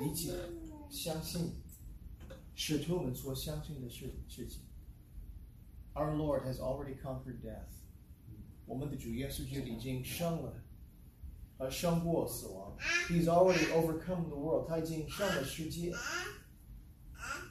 [0.00, 0.32] 理解、
[0.88, 1.62] 相信
[2.54, 4.62] 使徒们所相信的事事情。
[5.94, 7.72] Our Lord has already conquered death。
[8.66, 10.62] 我们的主耶稣基督已经胜了，
[11.58, 12.76] 呃，胜过死亡。
[13.08, 14.68] He's already overcome the world。
[14.68, 15.92] 他已经胜了世界。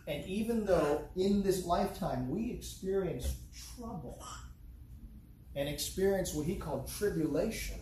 [0.07, 4.19] And even though in this lifetime we experience trouble
[5.55, 7.79] and experience what he called tribulation,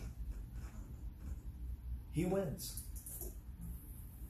[2.19, 2.83] he wins.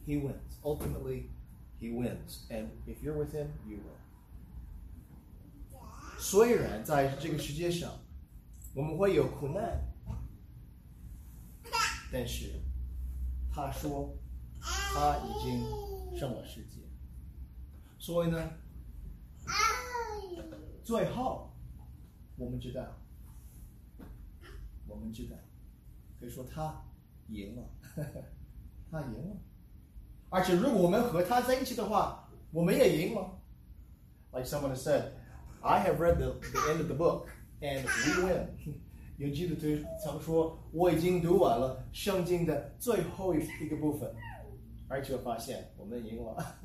[0.06, 0.60] He wins.
[0.64, 1.32] Ultimately,
[1.80, 2.46] he wins.
[2.52, 3.98] And if you're with him, you will.
[6.20, 7.92] 虽然在这个世界上
[8.76, 9.82] 我们会有苦难，
[12.12, 12.62] 但是
[13.52, 14.16] 他说
[14.94, 15.66] 他已经
[16.20, 16.82] 胜了世界。
[17.98, 18.52] 所以呢，
[20.84, 21.52] 最后
[22.38, 22.86] 我们知道，
[24.86, 25.36] 我们知道，
[26.20, 26.84] 可以说他
[27.29, 27.63] 赢了，
[28.91, 29.37] 他赢了。
[30.29, 33.41] 而且如果我们和他在一起的话，我们也赢了。
[34.33, 35.13] Like someone has said,
[35.61, 37.29] I have read the, the end of the book
[37.61, 38.49] and we win.
[39.17, 39.61] 有基督徒
[40.03, 44.13] 曾说，我已经读完了圣经的最后一一个部分，
[44.89, 46.57] 而且我发现我们赢了。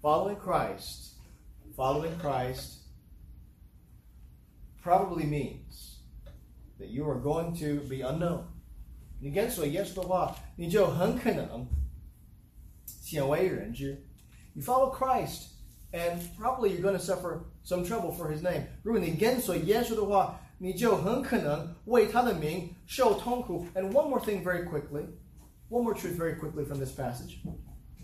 [0.00, 1.16] Following Christ,
[1.76, 2.84] following Christ
[4.82, 5.91] probably means
[6.78, 8.42] that you are going to be unknown.
[9.20, 11.66] 你跟随耶稣的话，你就很可能
[12.84, 14.04] 鲜为人知。
[14.54, 15.48] You follow Christ,
[15.92, 18.64] and probably you're going to suffer some trouble for His name.
[18.82, 23.66] 如果你跟随耶稣的话，你就很可能为他的名受痛苦。
[23.74, 25.06] And one more thing, very quickly,
[25.68, 27.38] one more truth, very quickly from this passage.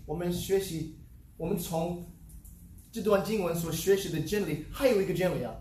[0.05, 0.97] 我们学习，
[1.37, 2.05] 我们从
[2.91, 5.53] 这段经文所学习的真理，还有一个真理啊。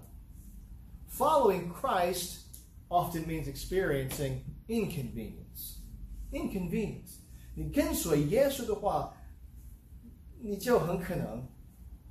[1.17, 2.39] Following Christ
[2.90, 5.80] often means experiencing inconvenience.
[6.32, 7.18] Inconvenience.
[7.56, 9.14] 你跟随耶稣的话，
[10.42, 11.44] 你就很可能，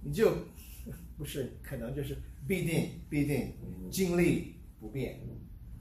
[0.02, 0.32] 你就
[1.16, 2.16] 不是可能就是
[2.46, 3.54] 必定必定
[3.90, 5.18] 经历不便。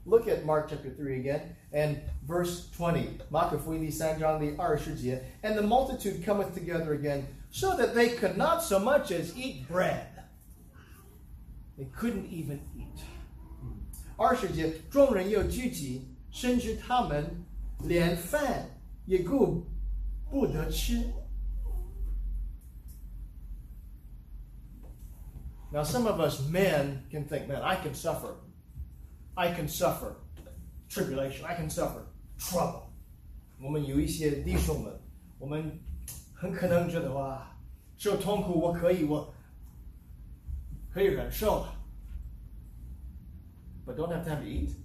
[0.04, 1.40] Look at Mark chapter 3 again
[1.70, 3.18] and verse 20.
[3.30, 9.34] Mark 福音第三章第二十节，And the multitude cometh together again, so that they could not so much as
[9.36, 10.06] eat bread.
[11.76, 12.60] They couldn't even
[14.18, 17.24] 二十节，众人又聚集，甚至他们
[17.84, 18.68] 连饭
[19.06, 19.64] 也顾
[20.28, 20.96] 不得吃。
[25.70, 28.34] Now, some of us men can think, man, I can suffer.
[29.34, 30.16] I can suffer
[30.88, 31.44] tribulation.
[31.44, 32.02] I can suffer
[32.38, 32.88] trouble.
[33.60, 35.00] 我们有一些弟兄们，
[35.38, 35.78] 我们
[36.34, 37.56] 很可能觉得哇，
[37.96, 39.32] 受痛苦我可以，我
[40.90, 41.64] 可以忍受
[43.87, 44.75] ，but don't have time to eat，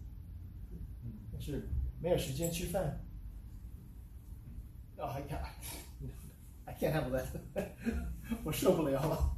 [1.33, 1.68] 但是
[2.01, 3.05] 没有时间吃饭。
[4.97, 5.41] Oh, I can't,
[6.64, 7.26] I can't handle that.
[8.45, 9.37] 我受不了了。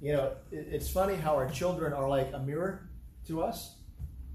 [0.00, 2.88] you know, it, it's funny how our children are like a mirror
[3.28, 3.76] to us.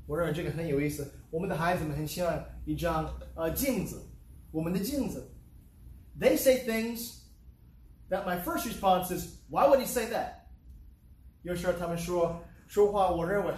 [0.06, 1.12] 我认为这个很有意思。
[1.32, 4.06] 我们的孩子们很像一张呃镜子，
[4.52, 5.32] 我们的镜子。
[6.18, 7.24] they say things
[8.10, 10.39] that my first response is, why would he say that?
[11.44, 13.54] 有时候他们说说话，我认为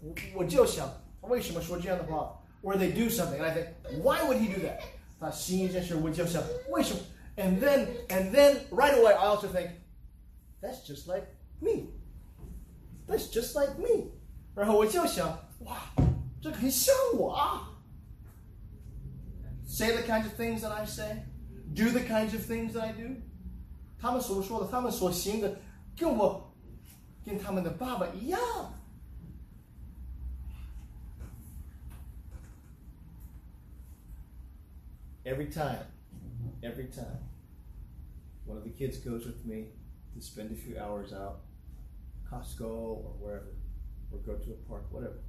[0.00, 0.88] 我我就想
[1.22, 2.38] 为什么说这样的话？
[2.62, 4.78] Or they do something, and I think, why would he do that?
[5.18, 7.00] 他行一件事，我就想为什么？
[7.36, 9.70] And then and then right away I also think,
[10.60, 11.26] that's just like
[11.60, 11.88] me.
[13.08, 14.12] That's just like me.
[14.54, 15.28] 然后我就想，
[15.60, 15.92] 哇，
[16.40, 17.68] 这很像我啊。
[19.66, 21.24] Say the kinds of things that I say,
[21.74, 23.16] do the kinds of things that I do.
[23.98, 25.56] 他们所说的，他们所行的，
[25.96, 26.45] 跟我
[27.26, 28.38] 跟他们的爸爸一样。
[35.24, 35.86] Every time,
[36.62, 37.28] every time,
[38.44, 39.68] one of the kids goes with me
[40.14, 41.42] to spend a few hours out,
[42.28, 43.54] Costco or wherever,
[44.10, 45.22] or go to a park, whatever,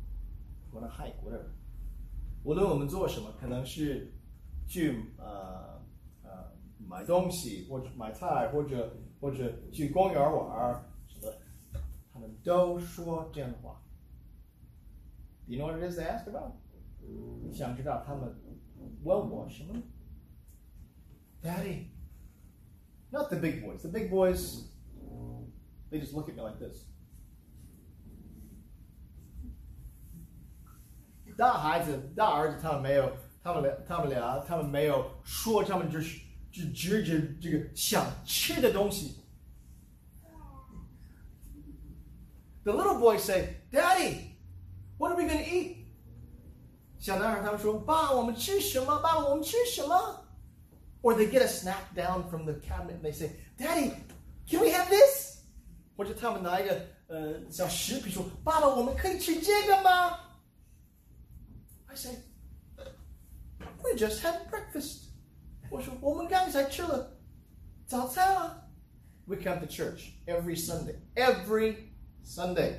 [0.72, 1.52] go on a hike, whatever.
[2.44, 4.12] 无论我们做什么，可能是
[4.66, 5.80] 去呃
[6.24, 10.87] 呃买东西，或者买菜，或者或者去公园玩儿什么的，
[12.18, 13.82] 他们都说这样的话。
[15.46, 16.54] Do you know what it is they ask about？
[17.44, 18.34] 你想知道他们
[19.04, 19.74] 问我什么？
[21.42, 21.88] Daddy,
[23.10, 23.82] not the big boys.
[23.82, 24.64] The big boys,
[25.92, 26.86] they just look at me like this.
[31.36, 33.12] 大孩子、大儿子他们没有，
[33.42, 36.22] 他们俩、他们俩、他们没有说，他们就是
[36.52, 39.24] 就指着这个想吃的东西。
[42.68, 44.38] The little boys say, "Daddy,
[44.98, 45.86] what are we going to eat?"
[47.00, 49.00] 小男孩他们说：“爸，我们吃什么？
[49.00, 50.26] 爸，我们吃什么？”
[51.02, 53.92] Or they get a snack down from the cabinet and they say, "Daddy,
[54.48, 55.40] can we have this?"
[55.98, 60.20] 或者他们拿一个呃小食品说：“爸爸，我们可以吃这个吗？”
[61.88, 62.16] I say,
[63.82, 65.10] "We just had breakfast."
[65.70, 67.18] 我说我们刚才吃了
[67.86, 68.60] 早餐啊。
[69.26, 71.76] We come to church every Sunday, every
[72.26, 72.76] Sunday.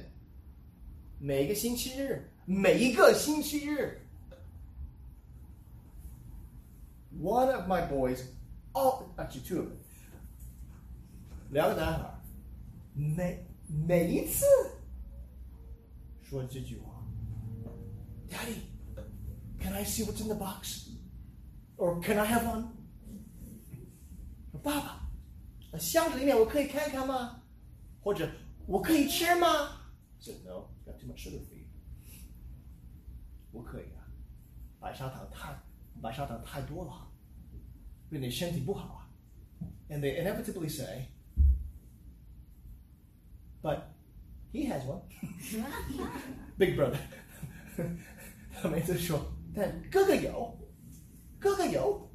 [1.19, 4.01] 每个星期日，每一个星期日。
[7.21, 8.25] One of my boys,
[8.73, 9.77] oh, actually two of them.
[11.51, 12.21] 两个男孩，
[12.95, 13.47] 每
[13.87, 14.45] 每一次
[16.23, 17.05] 说这句话，
[18.29, 18.63] Daddy,
[19.61, 20.89] can I see what's in the box?
[21.77, 22.67] Or can I have one?
[24.63, 27.43] 爸爸，箱子里面我可以看看吗？
[28.03, 28.29] 或者
[28.69, 29.47] 我可以吃吗？
[30.21, 31.67] Said no, got too much sugar for you.
[33.53, 34.09] 不可以啊，
[34.81, 35.55] 白砂糖太
[36.01, 37.13] 白砂糖太多了，
[38.09, 39.11] 对你身体不好啊。
[39.89, 41.09] And they inevitably say,
[43.63, 43.83] but
[44.53, 45.03] he has one.
[46.57, 46.99] Big brother.
[48.61, 49.21] 他每次说，
[49.55, 50.59] 但哥哥有，
[51.39, 52.11] 哥哥有。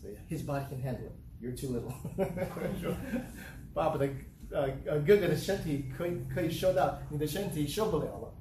[0.00, 1.12] So his body can handle it.
[1.40, 1.92] You're too little.
[2.80, 2.94] 说
[3.74, 4.08] 爸爸的
[4.50, 8.34] 呃呃哥哥的身体可以可以收到，你的身体受不了了。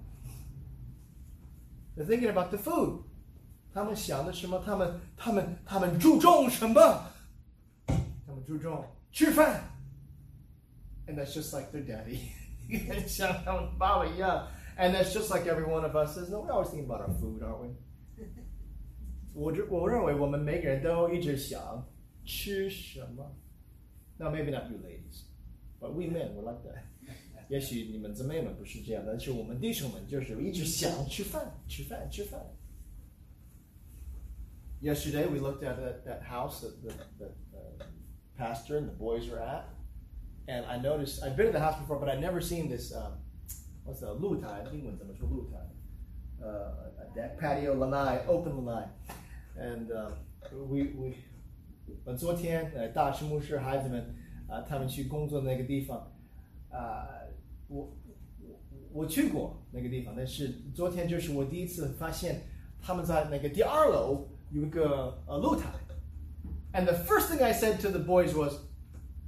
[1.95, 3.03] They're thinking about the food.
[3.73, 4.61] 他们想的什么？
[4.65, 6.73] 他们他们他们注重什么？
[7.87, 9.63] 他们注重吃饭。
[11.07, 12.19] And that's just like their daddy.
[13.07, 14.47] 像他们爸爸一样。
[14.77, 16.29] And that's just like every one of us is.
[16.29, 17.75] No, we're always thinking about our food, aren't we?
[19.33, 21.85] 我认我认为我们每个人都一直想
[22.25, 23.35] 吃什么。
[24.17, 25.23] Now maybe not you ladies,
[25.79, 26.83] but we men were like that.
[27.49, 32.39] 也许你们姊妹们不是这样的，但是我们弟兄们就是一直想吃饭，吃饭，吃饭。
[34.81, 37.83] Yesterday we looked at that, that house that the, the uh,
[38.37, 39.65] pastor and the boys were at,
[40.47, 42.93] and I noticed I've been to the house before, but I'd never seen this.
[42.93, 43.19] Um,
[43.83, 44.63] what's the 露台？
[44.71, 45.57] 英文怎么说露台？
[46.41, 48.87] uh, a deck patio lanai, open lanai,
[49.55, 50.13] and um,
[50.69, 51.15] we we
[52.05, 54.15] 呃，昨天呃，大师牧师孩子们
[54.48, 55.98] 啊、他们去工作那个地方，
[56.70, 57.08] 啊、
[57.68, 57.92] 我
[58.40, 58.60] 我
[58.92, 62.42] 我去过那个地方，但是昨天就是我第一次发现
[62.80, 65.68] 他们在那个第二楼有一个呃露台
[66.72, 68.54] ，and the first thing I said to the boys was,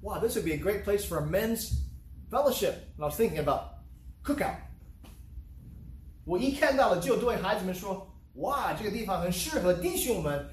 [0.03, 1.73] "Wow, this would be a great place for a men's
[2.31, 3.63] fellowship." And I was thinking about
[4.23, 4.57] cookout.
[6.25, 8.07] 我一看到了就对孩子们说
[8.39, 10.47] ：“哇，这个地方很适合弟兄们，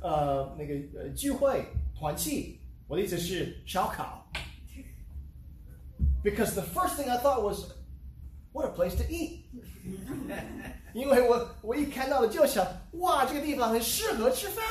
[0.00, 1.64] 呃，那个呃聚会
[1.98, 4.31] 团契。”我的意思是烧烤。
[6.23, 7.71] Because the first thing I thought was,
[8.51, 9.45] what a place to eat.
[10.93, 14.63] 因为我我一看到了就想，哇，这个地方很适合吃饭，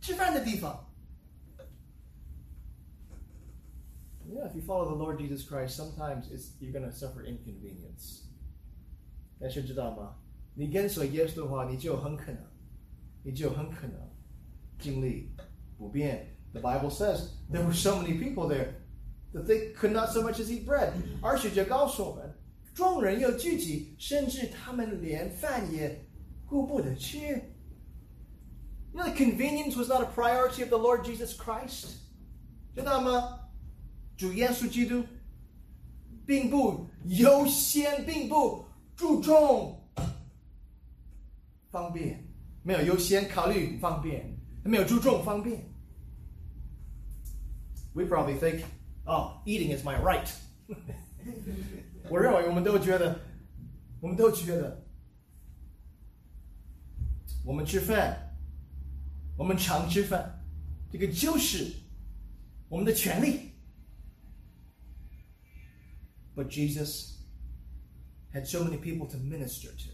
[0.00, 0.86] 吃饭的地方。
[4.28, 8.24] Yeah, if you follow the Lord Jesus Christ, sometimes it's you're going to suffer inconvenience.
[9.40, 10.16] 但是知道吗？
[10.54, 12.42] 你跟随耶稣的话，你就很可能，
[13.22, 13.98] 你就很可能
[14.78, 15.34] 经历
[15.78, 16.33] 不便。
[16.54, 18.74] The Bible says there were so many people there
[19.32, 20.92] that they could not so much as eat bread。
[21.20, 22.34] 而且这告诉我们，
[22.74, 26.04] 众人又聚集，甚至他们连饭也
[26.46, 27.18] 顾不得吃。
[28.92, 31.98] You know, the convenience was not a priority of the Lord Jesus Christ.
[32.74, 33.38] 知道吗？
[34.16, 35.04] 主耶稣基督
[36.26, 38.64] 并不优先，并不
[38.96, 39.80] 注重
[41.70, 42.26] 方便，
[42.62, 45.64] 没有优先考虑方便，没有注重方便。
[47.94, 48.64] We probably think,
[49.04, 50.28] oh, eating is my right.
[52.08, 53.20] 我认为我们都觉得，
[54.00, 54.84] 我们都觉得，
[57.44, 58.36] 我们吃饭，
[59.36, 60.44] 我们常吃饭，
[60.90, 61.72] 这个就是
[62.68, 63.50] 我们的权利。
[66.34, 67.18] But Jesus
[68.32, 69.90] had so many people to minister to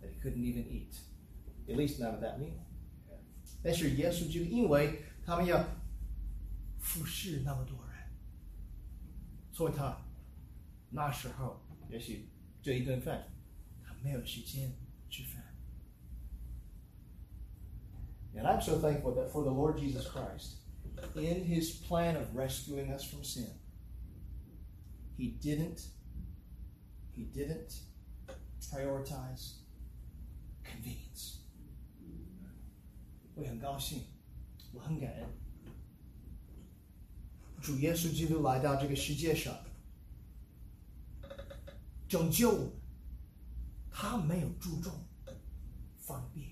[0.00, 0.96] that he couldn't even eat,
[1.68, 2.58] at least not at that meal.
[3.62, 5.64] 但是耶稣就因为他们要
[6.78, 8.10] 服侍那么多人，
[9.52, 9.98] 所以他
[10.90, 12.28] 那时候也许
[12.62, 13.32] 这一顿饭
[13.82, 14.72] 他没有时间
[15.08, 15.42] 吃饭。
[18.34, 20.58] And I'm so thankful that for the Lord Jesus Christ,
[21.14, 23.50] in his plan of rescuing us from sin,
[25.16, 25.86] he didn't
[27.12, 27.80] he didn't
[28.60, 29.60] prioritize
[30.64, 31.38] convenience.
[33.36, 34.04] 我很高兴，
[34.72, 35.28] 我很感恩。
[37.61, 39.53] 主耶稣基督来到这个世界上，
[42.07, 42.71] 拯救我们，
[43.91, 44.93] 他没有注重
[45.97, 46.47] 方便，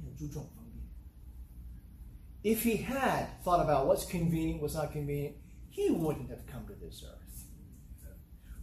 [0.00, 2.54] 没有注重方便。
[2.54, 5.34] If he had thought about what's convenient, what's not convenient,
[5.70, 7.16] he wouldn't have come to this earth.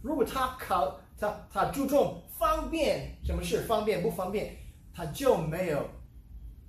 [0.02, 4.56] 如果他考他他注重方便，什么事方便不方便，
[4.92, 5.88] 他就没有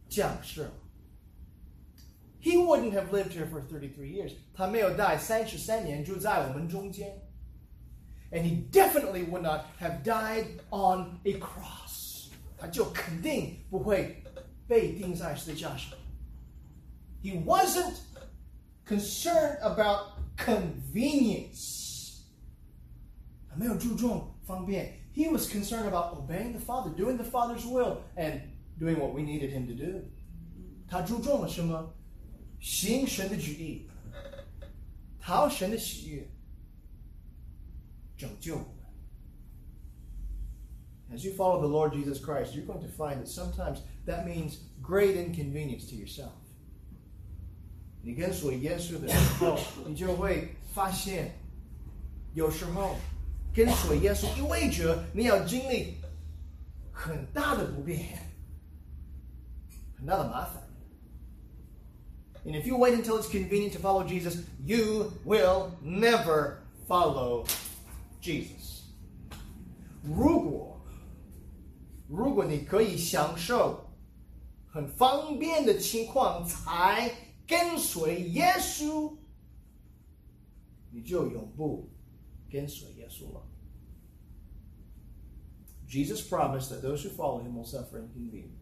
[0.09, 0.69] 降世。
[2.40, 4.32] He wouldn't have lived here for 33 years.
[4.52, 7.22] 他没有在三十三年住在我们中间。
[8.30, 12.28] And he definitely would not have died on a cross.
[12.58, 14.22] 他就肯定不会
[14.66, 15.96] 被钉在十字架上。
[17.22, 17.94] He wasn't
[18.86, 22.20] concerned about convenience.
[23.48, 25.00] 他没有注重方便。
[25.14, 28.40] He was concerned about obeying the Father, doing the Father's will, and
[28.78, 30.02] doing what we needed him to do.
[30.88, 31.94] 他注重了什么？
[32.60, 33.86] 行神的旨意，
[35.20, 36.28] 讨神的喜悦，
[38.16, 38.68] 拯救我们。
[41.12, 45.16] As you follow the Lord Jesus Christ, you're going to find that sometimes that means great
[45.16, 46.32] inconvenience to yourself.
[48.02, 51.32] 你跟随耶稣的时候，你就会发现，
[52.34, 52.96] 有时候
[53.54, 55.94] 跟随耶稣意味着你要经历
[56.90, 58.18] 很大的不便，
[59.96, 60.62] 很大的麻烦。
[62.44, 67.46] And if you wait until it's convenient to follow Jesus, you will never follow
[68.20, 68.82] Jesus.
[70.02, 70.78] 如果
[72.06, 73.90] 如果你可以享受
[74.70, 77.10] 很方便的情况才
[77.46, 79.16] 跟随耶稣，
[80.90, 81.88] 你就永不
[82.50, 83.42] 跟随耶稣了。
[85.88, 88.57] Jesus promised that those who follow him will suffer inconvenience.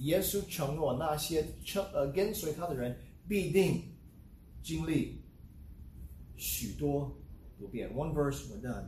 [0.00, 2.96] 耶稣承诺，那些称呃跟随他的人
[3.28, 3.82] 必定
[4.62, 5.22] 经历
[6.36, 7.16] 许多
[7.58, 7.90] 不便。
[7.94, 8.84] One verse we're done。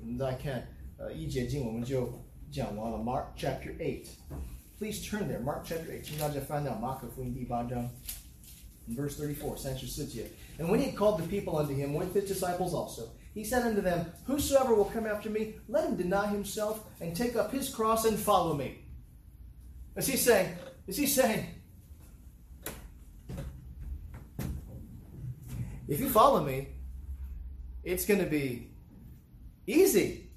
[0.00, 0.66] 我们再看
[0.98, 2.12] 呃一节经我们就
[2.50, 2.98] 讲完了。
[2.98, 4.06] Mark chapter eight。
[4.78, 5.40] Please turn there.
[5.40, 7.88] Mark chapter eight，请大家翻到马可福音第八章。
[8.88, 10.26] Verse 34, 34节.
[10.58, 13.62] And when he had called the people unto him, with his disciples also, he said
[13.62, 17.72] unto them, Whosoever will come after me, let him deny himself, and take up his
[17.72, 18.81] cross, and follow me.
[19.95, 20.55] Is he saying,
[20.87, 21.45] is he saying,
[25.87, 26.67] if you follow me,
[27.83, 28.69] it's going to be
[29.65, 30.29] easy.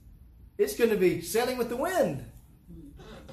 [0.57, 2.25] It's going to be sailing with the wind.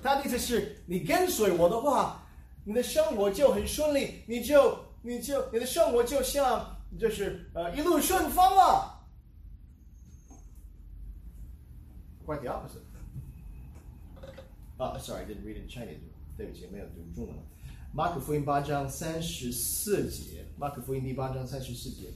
[0.03, 2.23] 他的意思是你跟随我的话，
[2.65, 9.05] 你的生活就很顺利，你就你就你的生活就像就是呃一路顺风了。
[12.25, 12.83] Quite the opposite.
[14.77, 15.99] Oh, sorry, I didn't read it in Chinese.
[16.36, 17.36] 对不起，没有读中文。
[17.92, 22.12] 马可福音八章三十四节，马可福音第八章三十四节，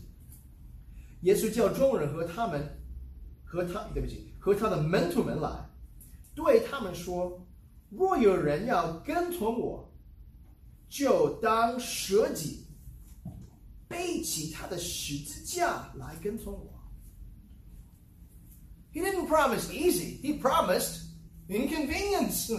[1.23, 2.67] 耶稣叫众人和他们
[3.45, 5.51] 和他，对不起，和他的门徒们来，
[6.35, 7.47] 对他们说：
[7.91, 9.93] 若有人要跟从我，
[10.89, 12.65] 就当舍己，
[13.87, 16.73] 背起他的十字架来跟从我。
[18.93, 20.23] He didn't promise easy.
[20.23, 21.03] He promised
[21.49, 22.51] inconvenience.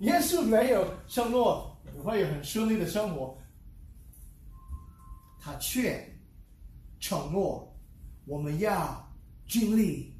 [0.00, 3.36] 耶稣没有承诺我会有很顺利的生活，
[5.38, 6.06] 他却
[6.98, 7.76] 承诺
[8.24, 9.06] 我们要
[9.46, 10.14] 经历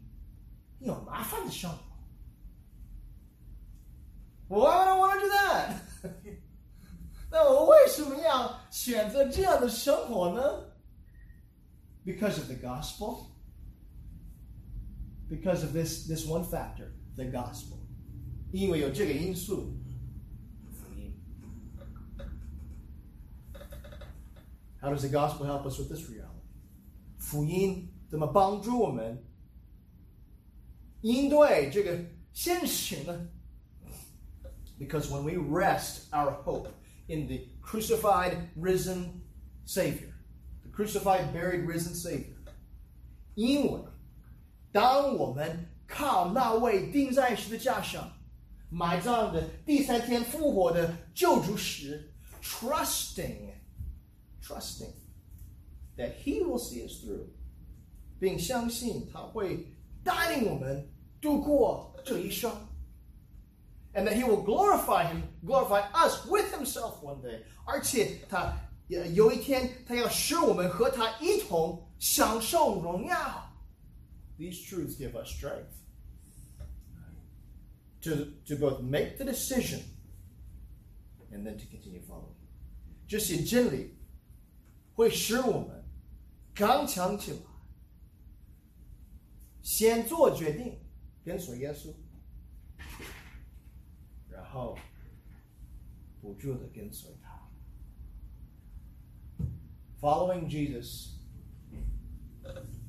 [0.80, 1.78] 有麻烦的生活。
[4.48, 6.38] Why would I want to do that？
[7.30, 10.40] 那我为什么要选择这样的生活呢？
[12.05, 13.30] Because of the gospel.
[15.28, 17.78] Because of this this one factor, the gospel.
[18.55, 19.76] 因为有这个因素，
[20.72, 21.14] 福音。
[24.80, 26.26] How does the gospel help us with this reality?
[27.18, 29.24] 福音怎么帮助我们
[31.02, 33.28] 应对这个现实呢？
[34.78, 36.68] Because when we rest our hope
[37.06, 39.20] in the crucified, risen
[39.66, 40.14] Savior,
[40.64, 42.38] the crucified, buried, risen Savior,
[43.34, 43.82] 因为
[44.72, 48.10] 当我们靠那位钉在十字架上、
[48.70, 53.52] 埋葬的第三天复活的救主时，trusting,
[54.42, 54.92] trusting
[55.97, 57.26] that He will see us through，
[58.18, 59.66] 并相信他会
[60.05, 60.88] 带领我们
[61.20, 62.51] 度过这一生。
[63.92, 67.42] And that he will glorify him, glorify us with himself one day.
[67.64, 68.55] 而且他
[68.88, 73.52] 有一天，他要使我们和他一同享受荣耀。
[74.38, 75.74] these truths give us strength
[78.05, 79.80] to, to both make the decision
[81.32, 82.34] and then to continue following.
[83.06, 83.94] 这些真理
[84.94, 85.84] 会使我们
[86.55, 87.38] 刚强起来，
[89.62, 90.78] 先做决定，
[91.24, 91.92] 跟随耶稣，
[94.28, 94.78] 然后
[96.20, 97.30] 不住的跟随他。
[100.01, 101.18] Following Jesus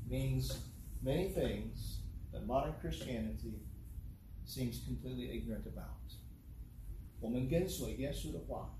[0.07, 0.53] means
[1.03, 2.01] many things
[2.31, 3.59] that modern Christianity
[4.45, 5.97] seems completely ignorant about.
[7.19, 8.73] 我们跟随耶稣的话，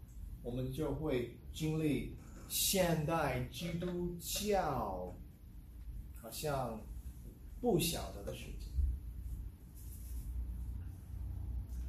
[0.44, 2.16] 我们就会经历
[2.50, 5.16] 现代基督教
[6.16, 6.82] 好像
[7.62, 8.72] 不晓得的事情。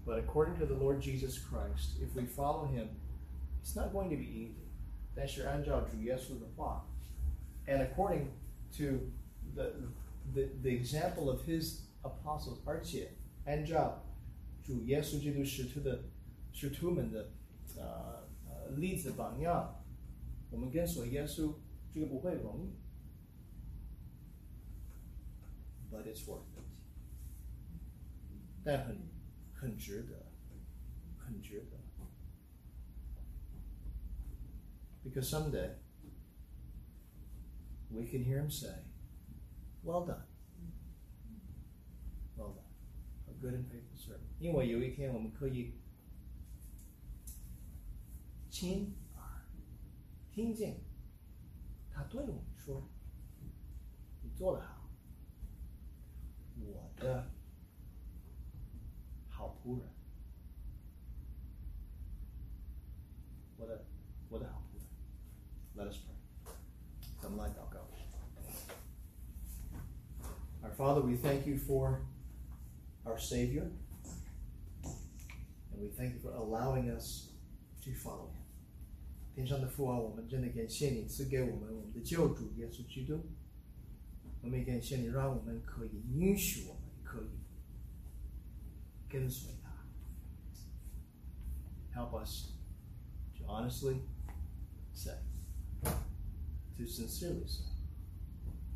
[0.05, 2.89] But according to the Lord Jesus Christ, if we follow Him,
[3.63, 4.63] it's not going to be easy.
[5.15, 6.85] 但是按照主耶稣的话，
[7.67, 8.27] and according
[8.77, 9.11] to
[9.55, 9.73] the
[10.35, 13.13] the, the example of his apostles，而且
[13.47, 14.05] 按照
[14.63, 16.05] 主耶稣基督使徒的
[16.53, 17.33] 使徒们的
[17.77, 19.85] 呃呃例子榜样，
[20.51, 21.55] 我们跟随耶稣，
[21.93, 22.75] 这个不会容易，
[25.91, 26.65] but it's worth it，
[28.65, 28.99] 但很
[29.53, 30.27] 很值得，
[31.19, 31.79] 很值得，
[35.05, 35.75] because someday
[37.91, 38.85] we can hear him say.
[39.85, 40.23] Well done.
[42.37, 42.66] Well done.
[43.37, 44.29] A good and faithful servant.
[44.39, 45.75] 因为有一天我们可以
[48.51, 49.23] 亲耳
[50.31, 50.81] 听见
[51.91, 54.89] 他对我们说：“你做得好，
[56.61, 57.31] 我的
[59.29, 59.89] 好仆人，
[63.57, 63.85] 我的
[64.29, 64.87] 我的好仆人。”
[65.77, 66.15] Let us pray.
[67.21, 67.81] 咱们来祷告。
[70.63, 72.01] Our Father, we thank you for
[73.07, 73.71] our Savior.
[75.73, 77.31] And we thank you for allowing us
[77.85, 78.43] to follow him.
[79.35, 83.25] 天上的父啊，我们真的感谢你赐给我们我们的救主耶稣基督。
[84.43, 87.31] 我们也感谢你，让我们可以允许我们可以
[89.09, 89.71] 跟随他。
[91.95, 92.53] Help us
[93.39, 94.01] to honestly
[94.93, 95.17] say,
[96.77, 97.65] to sincerely say,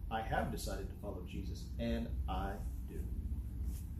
[0.09, 2.57] I have decided to follow Jesus, and I do.
[2.57, 2.57] I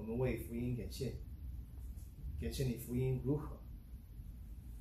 [0.00, 1.16] 我们为福音感谢，
[2.40, 3.60] 感谢你福音如何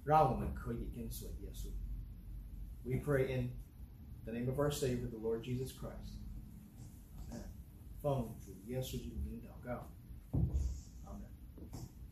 [0.03, 1.69] 让我们可以跟随耶稣。
[2.83, 3.51] We pray in
[4.25, 6.19] the name of our Savior, the Lord Jesus Christ.
[7.29, 7.45] Amen.
[8.01, 9.89] 奉主耶稣基督的名祷告。